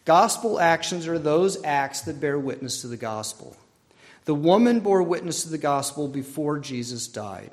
[0.06, 3.56] Gospel actions are those acts that bear witness to the gospel.
[4.26, 7.52] The woman bore witness to the gospel before Jesus died.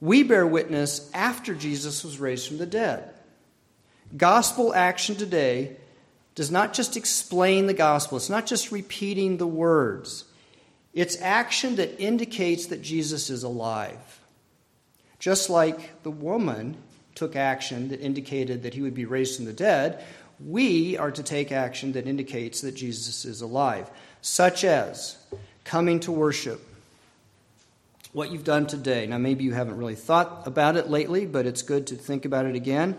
[0.00, 3.11] We bear witness after Jesus was raised from the dead.
[4.16, 5.76] Gospel action today
[6.34, 10.24] does not just explain the gospel, it's not just repeating the words.
[10.94, 14.20] It's action that indicates that Jesus is alive.
[15.18, 16.76] Just like the woman
[17.14, 20.04] took action that indicated that he would be raised from the dead,
[20.44, 23.90] we are to take action that indicates that Jesus is alive,
[24.20, 25.16] such as
[25.64, 26.60] coming to worship.
[28.12, 29.06] What you've done today.
[29.06, 32.44] Now, maybe you haven't really thought about it lately, but it's good to think about
[32.44, 32.96] it again.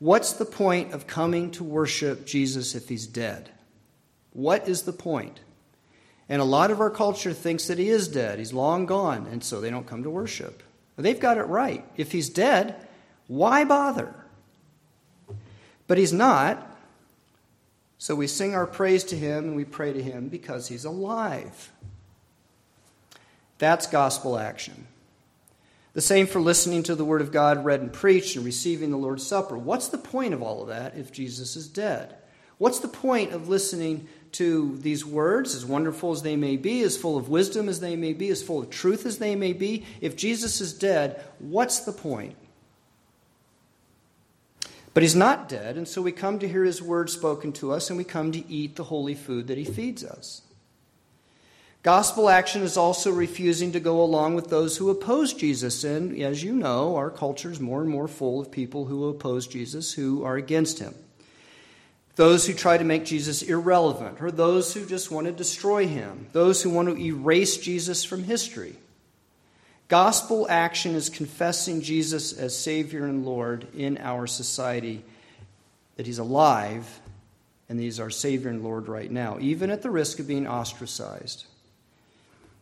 [0.00, 3.50] What's the point of coming to worship Jesus if he's dead?
[4.32, 5.40] What is the point?
[6.28, 8.38] And a lot of our culture thinks that he is dead.
[8.38, 10.62] He's long gone, and so they don't come to worship.
[10.96, 11.84] they've got it right.
[11.96, 12.76] If he's dead,
[13.26, 14.14] why bother?
[15.86, 16.66] But he's not.
[17.98, 21.70] So we sing our praise to him and we pray to him because he's alive.
[23.58, 24.86] That's gospel action.
[25.92, 28.96] The same for listening to the Word of God read and preached and receiving the
[28.96, 29.58] Lord's Supper.
[29.58, 32.14] What's the point of all of that if Jesus is dead?
[32.58, 36.96] What's the point of listening to these words, as wonderful as they may be, as
[36.96, 39.84] full of wisdom as they may be, as full of truth as they may be?
[40.00, 42.36] If Jesus is dead, what's the point?
[44.92, 47.90] But he's not dead, and so we come to hear his word spoken to us,
[47.90, 50.42] and we come to eat the holy food that he feeds us.
[51.82, 55.82] Gospel action is also refusing to go along with those who oppose Jesus.
[55.82, 59.46] And as you know, our culture is more and more full of people who oppose
[59.46, 60.94] Jesus, who are against him.
[62.16, 66.26] Those who try to make Jesus irrelevant, or those who just want to destroy him,
[66.32, 68.76] those who want to erase Jesus from history.
[69.88, 75.02] Gospel action is confessing Jesus as Savior and Lord in our society,
[75.96, 77.00] that He's alive,
[77.70, 81.46] and He's our Savior and Lord right now, even at the risk of being ostracized.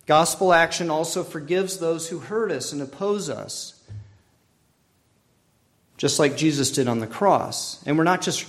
[0.08, 3.78] Gospel action also forgives those who hurt us and oppose us,
[5.98, 7.84] just like Jesus did on the cross.
[7.84, 8.44] And we're not just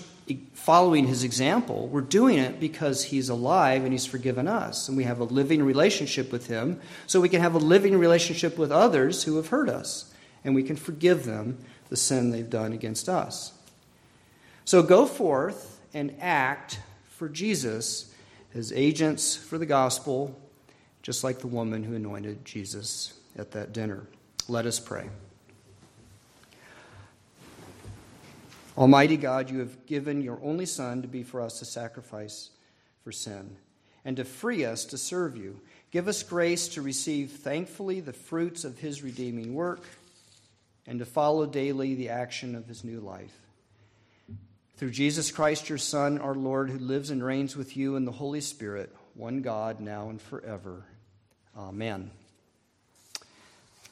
[0.54, 4.88] following his example, we're doing it because he's alive and he's forgiven us.
[4.88, 8.58] And we have a living relationship with him, so we can have a living relationship
[8.58, 10.14] with others who have hurt us,
[10.46, 11.58] and we can forgive them
[11.90, 13.52] the sin they've done against us.
[14.64, 16.80] So go forth and act
[17.10, 18.16] for Jesus
[18.56, 20.40] as agents for the gospel
[21.02, 24.06] just like the woman who anointed Jesus at that dinner.
[24.48, 25.10] Let us pray.
[28.78, 32.50] Almighty God, you have given your only Son to be for us a sacrifice
[33.04, 33.58] for sin
[34.06, 35.60] and to free us to serve you.
[35.92, 39.84] Give us grace to receive thankfully the fruits of his redeeming work
[40.88, 43.36] and to follow daily the action of his new life.
[44.78, 48.14] Through Jesus Christ, your Son, our Lord, who lives and reigns with you in the
[48.14, 50.84] Holy Spirit, one God, now and forever.
[51.56, 52.10] Amen.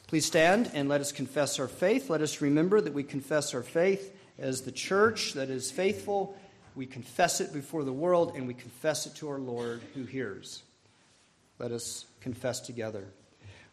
[0.06, 2.08] Please stand and let us confess our faith.
[2.08, 6.34] Let us remember that we confess our faith as the church that is faithful.
[6.74, 10.62] We confess it before the world and we confess it to our Lord who hears.
[11.58, 13.04] Let us confess together.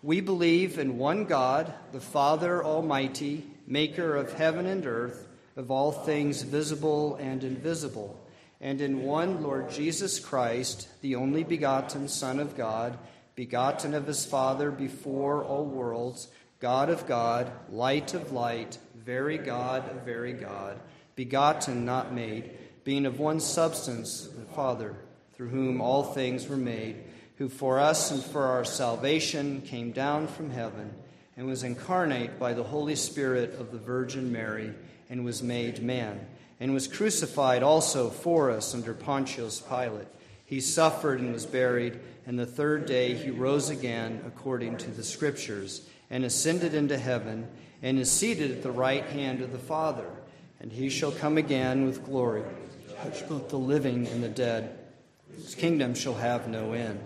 [0.04, 5.26] We believe in one God, the Father Almighty, maker of heaven and earth
[5.56, 8.20] of all things visible and invisible,
[8.62, 12.98] and in one Lord Jesus Christ, the only begotten Son of God,
[13.36, 16.30] begotten of his Father before all worlds,
[16.60, 20.80] God of God, light of light, very God of very God,
[21.16, 22.52] begotten, not made,
[22.84, 24.96] being of one substance, the Father,
[25.34, 26.96] through whom all things were made,
[27.38, 30.94] who for us and for our salvation came down from heaven
[31.36, 34.74] and was incarnate by the Holy Spirit of the Virgin Mary
[35.10, 36.26] and was made man,
[36.60, 40.08] and was crucified also for us under Pontius Pilate.
[40.46, 45.04] He suffered and was buried, and the third day he rose again according to the
[45.04, 47.48] Scriptures, and ascended into heaven,
[47.82, 50.10] and is seated at the right hand of the Father.
[50.60, 52.44] And he shall come again with glory,
[52.88, 54.78] judge both the living and the dead.
[55.36, 57.02] His kingdom shall have no end.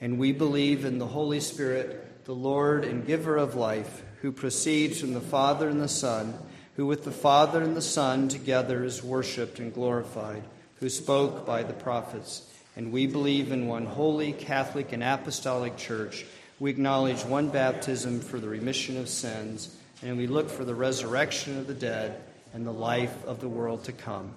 [0.00, 5.00] And we believe in the Holy Spirit, the Lord and giver of life, who proceeds
[5.00, 6.38] from the Father and the Son
[6.76, 10.42] who with the Father and the Son together is worshiped and glorified,
[10.80, 12.50] who spoke by the prophets.
[12.76, 16.24] And we believe in one holy, Catholic, and Apostolic Church.
[16.58, 21.58] We acknowledge one baptism for the remission of sins, and we look for the resurrection
[21.58, 22.20] of the dead
[22.52, 24.32] and the life of the world to come.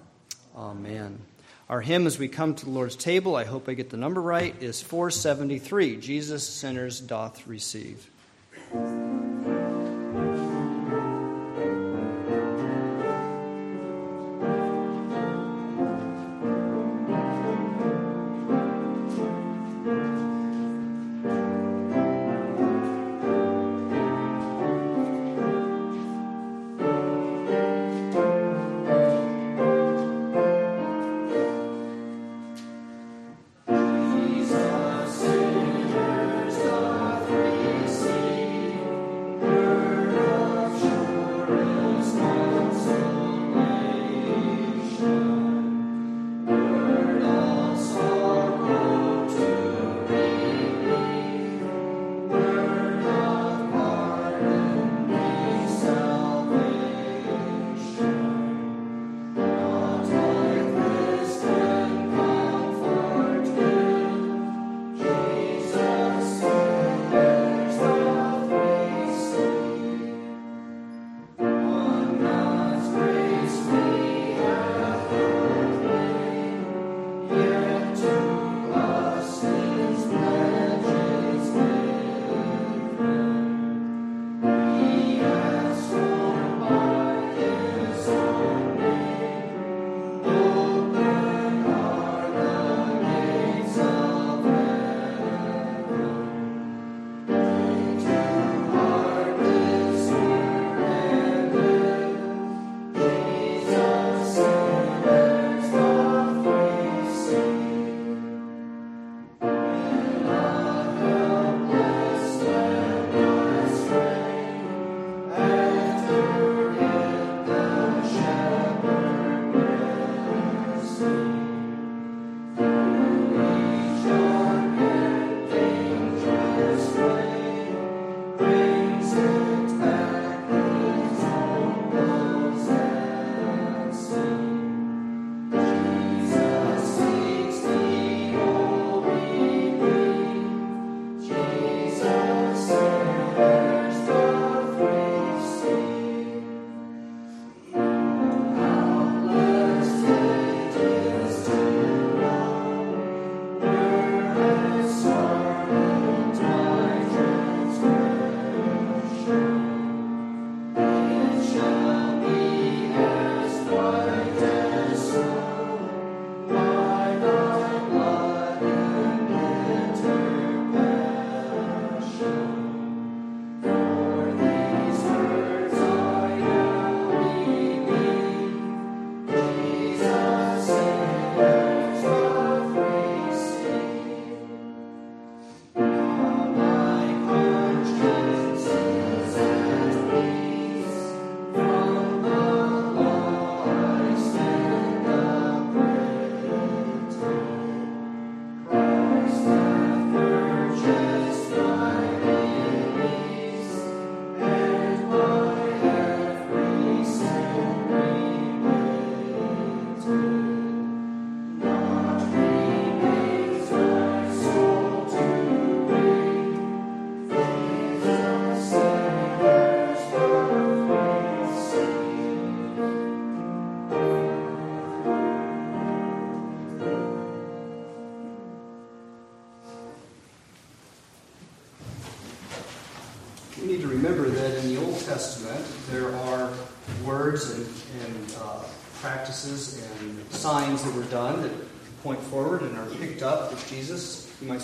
[0.56, 1.18] Amen.
[1.68, 4.22] Our hymn as we come to the Lord's table, I hope I get the number
[4.22, 8.08] right, is 473 Jesus sinners doth receive.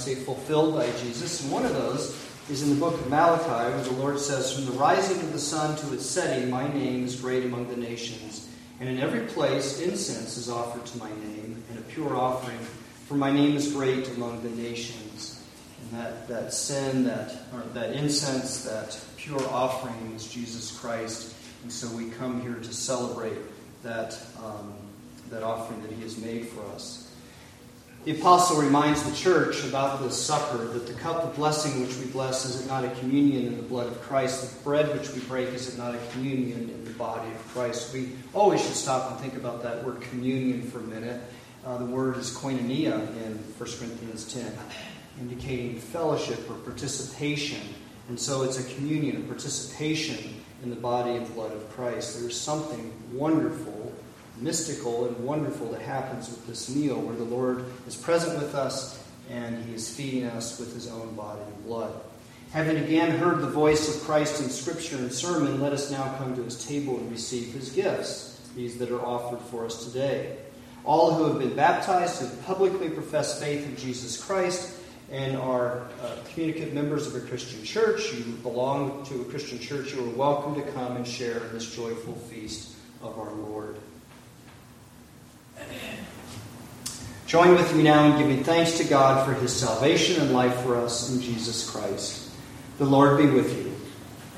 [0.04, 1.42] Say fulfilled by Jesus.
[1.42, 2.14] And one of those
[2.50, 5.38] is in the book of Malachi, where the Lord says, From the rising of the
[5.38, 8.48] sun to its setting, my name is great among the nations.
[8.80, 12.58] And in every place, incense is offered to my name, and a pure offering,
[13.06, 15.42] for my name is great among the nations.
[15.80, 21.34] And that, that sin, that, or that incense, that pure offering is Jesus Christ.
[21.62, 23.38] And so we come here to celebrate
[23.82, 24.74] that, um,
[25.30, 27.10] that offering that he has made for us.
[28.04, 32.04] The apostle reminds the church about the supper, that the cup of blessing which we
[32.04, 34.58] bless is it not a communion in the blood of Christ?
[34.58, 37.94] The bread which we break is it not a communion in the body of Christ?
[37.94, 41.18] We always should stop and think about that word communion for a minute.
[41.64, 42.92] Uh, the word is koinonia
[43.24, 44.52] in 1 Corinthians 10,
[45.20, 47.62] indicating fellowship or participation.
[48.10, 52.20] And so it's a communion, a participation in the body and blood of Christ.
[52.20, 53.73] There's something wonderful
[54.44, 59.02] mystical and wonderful that happens with this meal where the Lord is present with us
[59.30, 61.94] and he is feeding us with his own body and blood.
[62.52, 66.36] Having again heard the voice of Christ in Scripture and sermon, let us now come
[66.36, 70.36] to his table and receive his gifts, these that are offered for us today.
[70.84, 74.78] All who have been baptized, who publicly profess faith in Jesus Christ,
[75.10, 79.94] and are uh, communicant members of a Christian church, you belong to a Christian church,
[79.94, 83.78] you are welcome to come and share in this joyful feast of our Lord.
[87.26, 90.76] Join with me now in giving thanks to God for his salvation and life for
[90.76, 92.30] us in Jesus Christ.
[92.78, 93.74] The Lord be with you.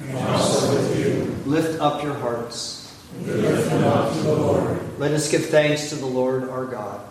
[0.01, 1.25] And also with you.
[1.45, 2.97] Lift up your hearts.
[3.21, 4.99] Lift them up to the Lord.
[4.99, 7.07] Let us give thanks to the Lord our God.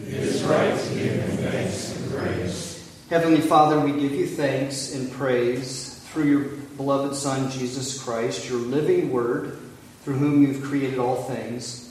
[0.00, 2.94] It is right to give him thanks and praise.
[3.08, 6.40] Heavenly Father, we give you thanks and praise through your
[6.76, 9.58] beloved Son, Jesus Christ, your living word,
[10.02, 11.83] through whom you've created all things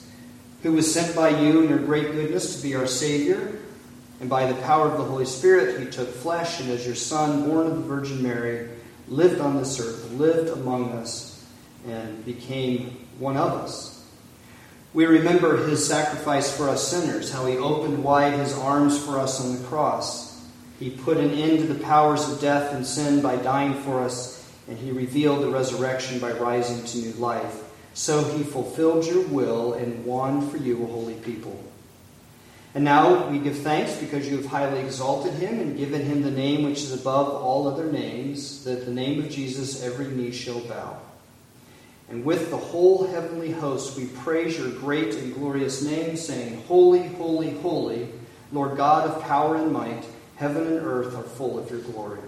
[0.64, 3.60] who was sent by you in your great goodness to be our Savior.
[4.20, 7.46] And by the power of the Holy Spirit, he took flesh, and as your Son,
[7.46, 8.70] born of the Virgin Mary,
[9.06, 11.44] lived on this earth, lived among us,
[11.86, 14.06] and became one of us.
[14.94, 19.44] We remember his sacrifice for us sinners, how he opened wide his arms for us
[19.44, 20.42] on the cross.
[20.80, 24.50] He put an end to the powers of death and sin by dying for us,
[24.66, 27.63] and he revealed the resurrection by rising to new life.
[27.94, 31.58] So he fulfilled your will and won for you a holy people.
[32.74, 36.30] And now we give thanks because you have highly exalted him and given him the
[36.30, 40.58] name which is above all other names, that the name of Jesus every knee shall
[40.60, 40.98] bow.
[42.08, 47.06] And with the whole heavenly host we praise your great and glorious name, saying, Holy,
[47.06, 48.08] holy, holy,
[48.52, 50.04] Lord God of power and might,
[50.36, 52.20] heaven and earth are full of your glory.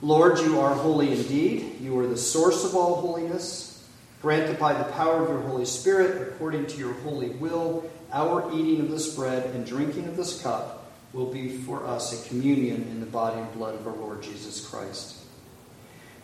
[0.00, 1.80] Lord, you are holy indeed.
[1.80, 3.71] You are the source of all holiness.
[4.22, 8.48] Grant that by the power of your Holy Spirit, according to your holy will, our
[8.54, 12.82] eating of this bread and drinking of this cup will be for us a communion
[12.82, 15.16] in the body and blood of our Lord Jesus Christ.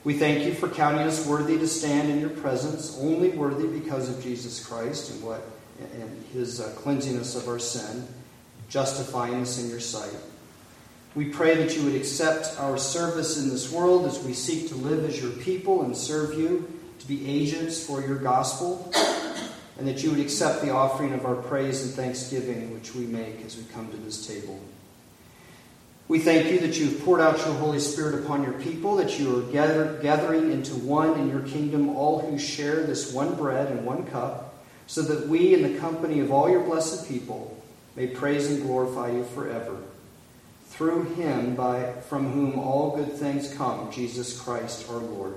[0.04, 4.08] We thank you for counting us worthy to stand in your presence, only worthy because
[4.08, 5.42] of Jesus Christ and what
[5.80, 8.06] and his uh, cleansing us of our sin,
[8.68, 10.16] justifying us in your sight.
[11.14, 14.74] We pray that you would accept our service in this world as we seek to
[14.76, 18.92] live as your people and serve you to be agents for your gospel,
[19.78, 23.44] and that you would accept the offering of our praise and thanksgiving which we make
[23.44, 24.60] as we come to this table.
[26.08, 29.38] We thank you that you've poured out your Holy Spirit upon your people, that you
[29.38, 33.84] are gather, gathering into one in your kingdom all who share this one bread and
[33.84, 37.62] one cup, so that we, in the company of all your blessed people,
[37.94, 39.76] may praise and glorify you forever.
[40.68, 45.34] Through him, by, from whom all good things come, Jesus Christ our Lord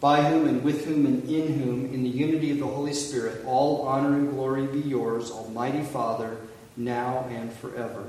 [0.00, 3.44] by whom and with whom and in whom, in the unity of the Holy Spirit,
[3.44, 6.38] all honor and glory be yours, Almighty Father,
[6.76, 8.06] now and forever.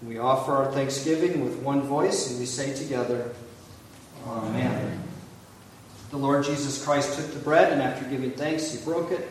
[0.00, 3.32] And we offer our thanksgiving with one voice, and we say together,
[4.26, 5.00] Amen.
[6.10, 9.28] The Lord Jesus Christ took the bread, and after giving thanks, he broke it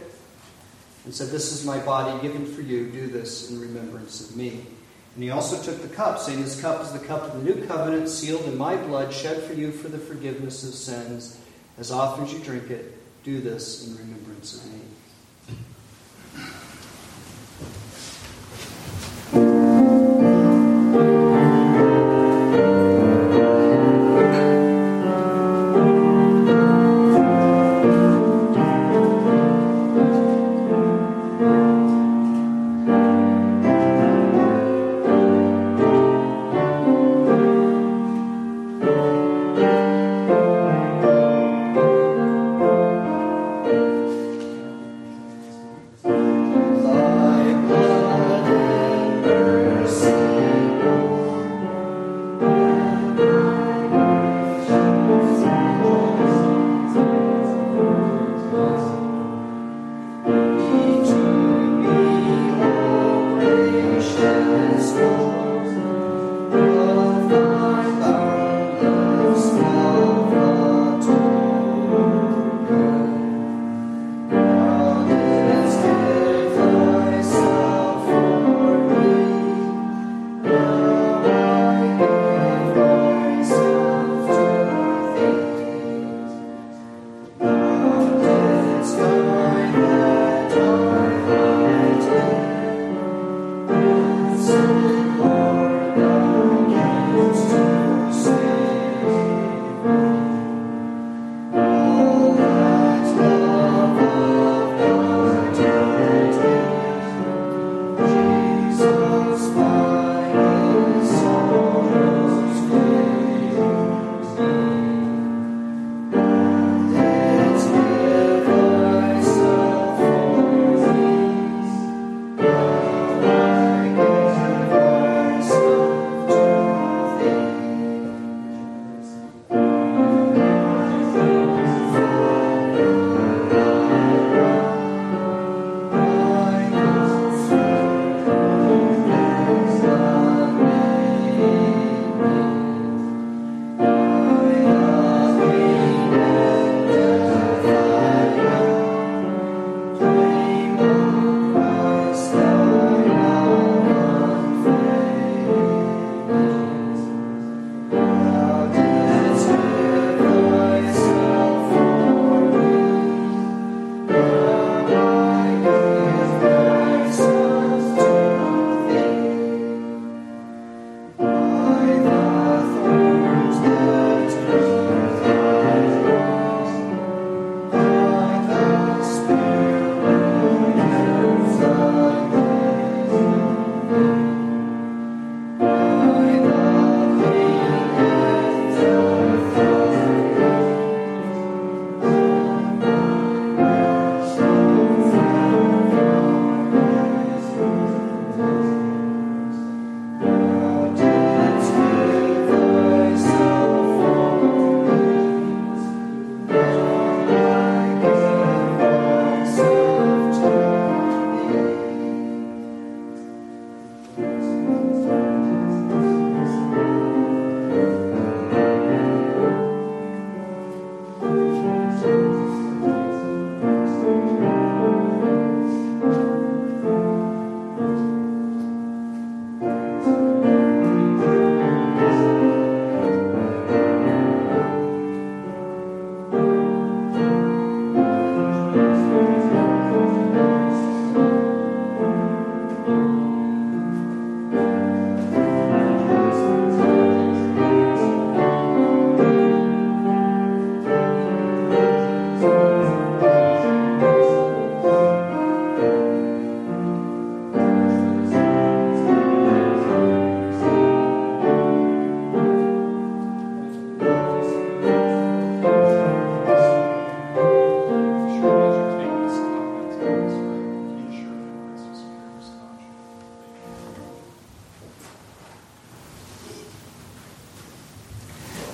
[1.03, 2.89] and said, This is my body given for you.
[2.89, 4.65] Do this in remembrance of me.
[5.15, 7.65] And he also took the cup, saying, This cup is the cup of the new
[7.67, 11.37] covenant, sealed in my blood, shed for you for the forgiveness of sins.
[11.79, 12.93] As often as you drink it,
[13.23, 14.78] do this in remembrance of me.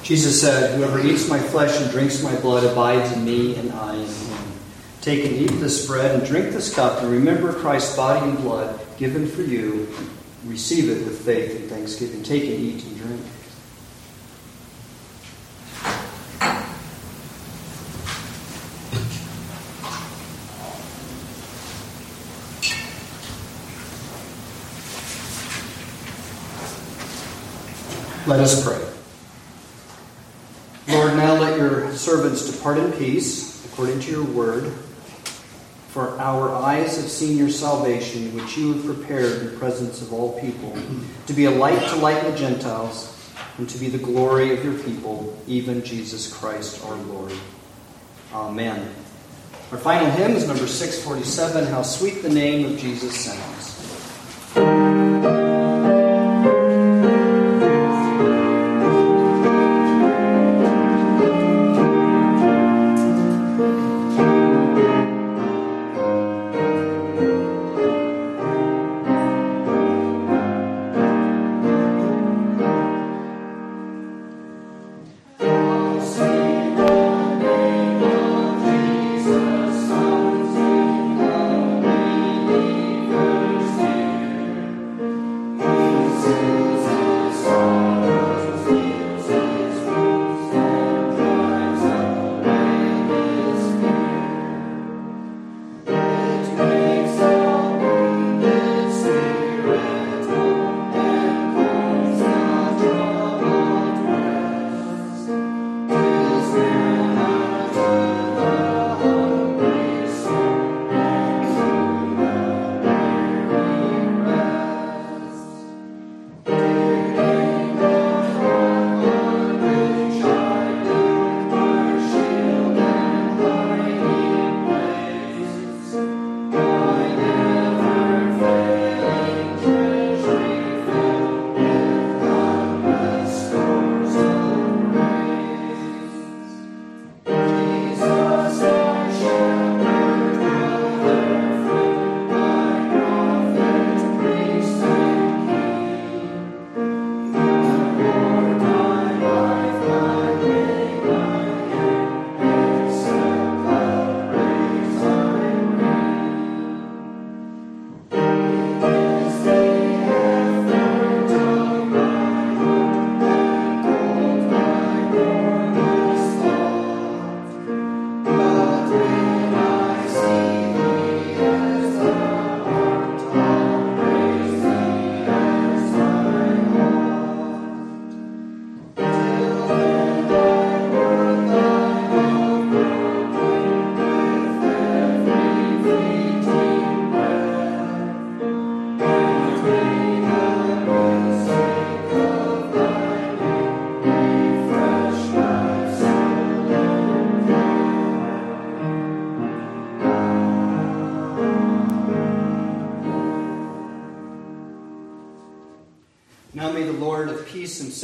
[0.05, 3.95] Jesus said, Whoever eats my flesh and drinks my blood abides in me, and I
[3.95, 4.37] in him.
[5.01, 8.79] Take and eat this bread and drink this cup, and remember Christ's body and blood
[8.97, 9.91] given for you.
[10.43, 12.21] Receive it with faith and thanksgiving.
[12.21, 13.21] Take and eat and drink.
[28.27, 28.85] Let us pray.
[30.87, 34.71] Lord, now let your servants depart in peace, according to your word.
[35.89, 40.11] For our eyes have seen your salvation, which you have prepared in the presence of
[40.11, 40.77] all people,
[41.27, 43.11] to be a light to lighten the Gentiles,
[43.57, 47.31] and to be the glory of your people, even Jesus Christ our Lord.
[48.33, 48.93] Amen.
[49.71, 53.74] Our final hymn is number 647 How Sweet the Name of Jesus Sounds.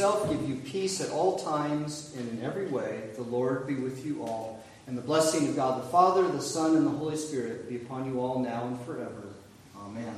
[0.02, 3.10] Himself give you peace at all times and in every way.
[3.14, 4.64] The Lord be with you all.
[4.88, 8.06] And the blessing of God the Father, the Son, and the Holy Spirit be upon
[8.06, 9.28] you all now and forever.
[9.78, 10.12] Amen.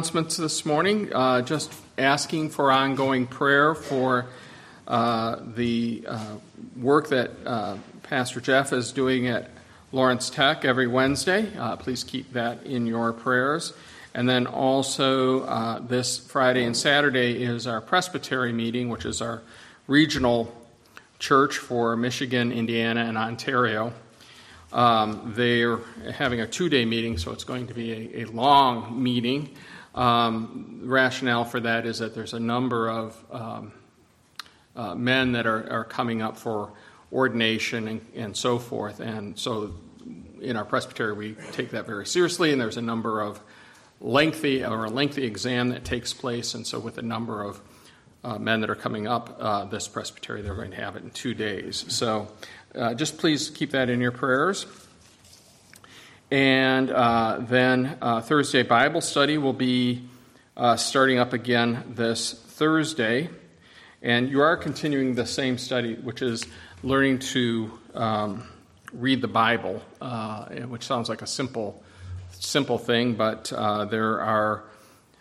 [0.00, 1.12] Announcements this morning.
[1.12, 4.24] Uh, just asking for ongoing prayer for
[4.88, 6.36] uh, the uh,
[6.74, 9.50] work that uh, Pastor Jeff is doing at
[9.92, 11.54] Lawrence Tech every Wednesday.
[11.54, 13.74] Uh, please keep that in your prayers.
[14.14, 19.42] And then also this Friday and Saturday is our presbytery meeting, which is our
[19.86, 20.50] regional
[21.18, 23.92] church for Michigan, Indiana, and Ontario.
[24.72, 25.78] Um, they're
[26.12, 29.50] having a two day meeting, so it's going to be a, a long meeting.
[29.94, 33.72] Um, rationale for that is that there's a number of um,
[34.76, 36.70] uh, men that are, are coming up for
[37.12, 39.00] ordination and, and so forth.
[39.00, 39.74] And so
[40.40, 43.40] in our presbytery, we take that very seriously, and there's a number of
[44.00, 46.54] lengthy or a lengthy exam that takes place.
[46.54, 47.60] And so, with a number of
[48.24, 51.10] uh, men that are coming up uh, this presbytery, they're going to have it in
[51.10, 51.84] two days.
[51.88, 52.28] So,
[52.74, 54.66] uh, just please keep that in your prayers.
[56.30, 60.08] And uh, then uh, Thursday Bible study will be
[60.56, 63.30] uh, starting up again this Thursday.
[64.00, 66.46] And you are continuing the same study, which is
[66.84, 68.48] learning to um,
[68.92, 71.82] read the Bible, uh, which sounds like a simple,
[72.30, 74.64] simple thing, but uh, there are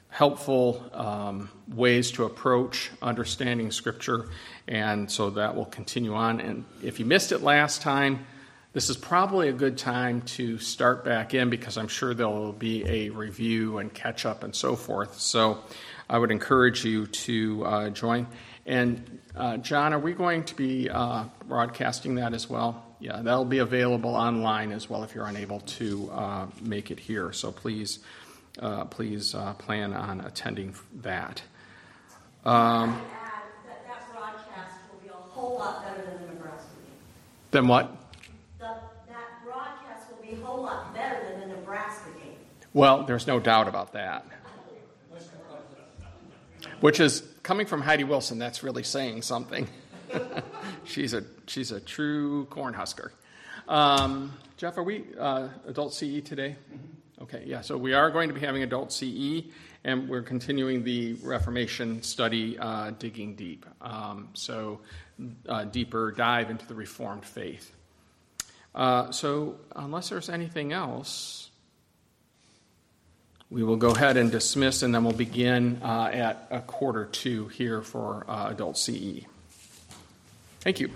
[0.09, 4.29] helpful um, ways to approach understanding Scripture,
[4.67, 6.39] and so that will continue on.
[6.39, 8.25] And if you missed it last time,
[8.73, 12.53] this is probably a good time to start back in because I'm sure there will
[12.53, 15.19] be a review and catch up and so forth.
[15.19, 15.59] So
[16.09, 18.27] I would encourage you to uh, join.
[18.65, 22.85] And uh, John, are we going to be uh, broadcasting that as well?
[22.99, 27.31] Yeah, that'll be available online as well if you're unable to uh, make it here.
[27.31, 27.99] So please,
[28.59, 31.41] uh, please uh, plan on attending that.
[32.45, 33.01] Um,
[33.65, 36.67] that, that broadcast will be a whole lot better than the Nebraska.
[37.51, 37.95] Then what?
[38.59, 38.65] The,
[39.07, 42.33] that broadcast will be a whole lot better than the Nebraska game.
[42.73, 44.25] Well, there's no doubt about that.
[46.79, 49.67] Which is coming from Heidi Wilson, that's really saying something.
[50.83, 53.11] she's a she's a true cornhusker.
[53.67, 56.55] Um, Jeff, are we uh, adult CE today?
[56.73, 57.23] Mm-hmm.
[57.23, 57.61] Okay, yeah.
[57.61, 59.43] So we are going to be having adult CE,
[59.83, 63.67] and we're continuing the Reformation study, uh, digging deep.
[63.79, 64.79] Um, so
[65.47, 67.75] uh, deeper dive into the Reformed faith.
[68.73, 71.48] Uh, so unless there's anything else.
[73.51, 77.47] We will go ahead and dismiss, and then we'll begin uh, at a quarter two
[77.47, 79.25] here for uh, adult CE.
[80.61, 80.91] Thank you.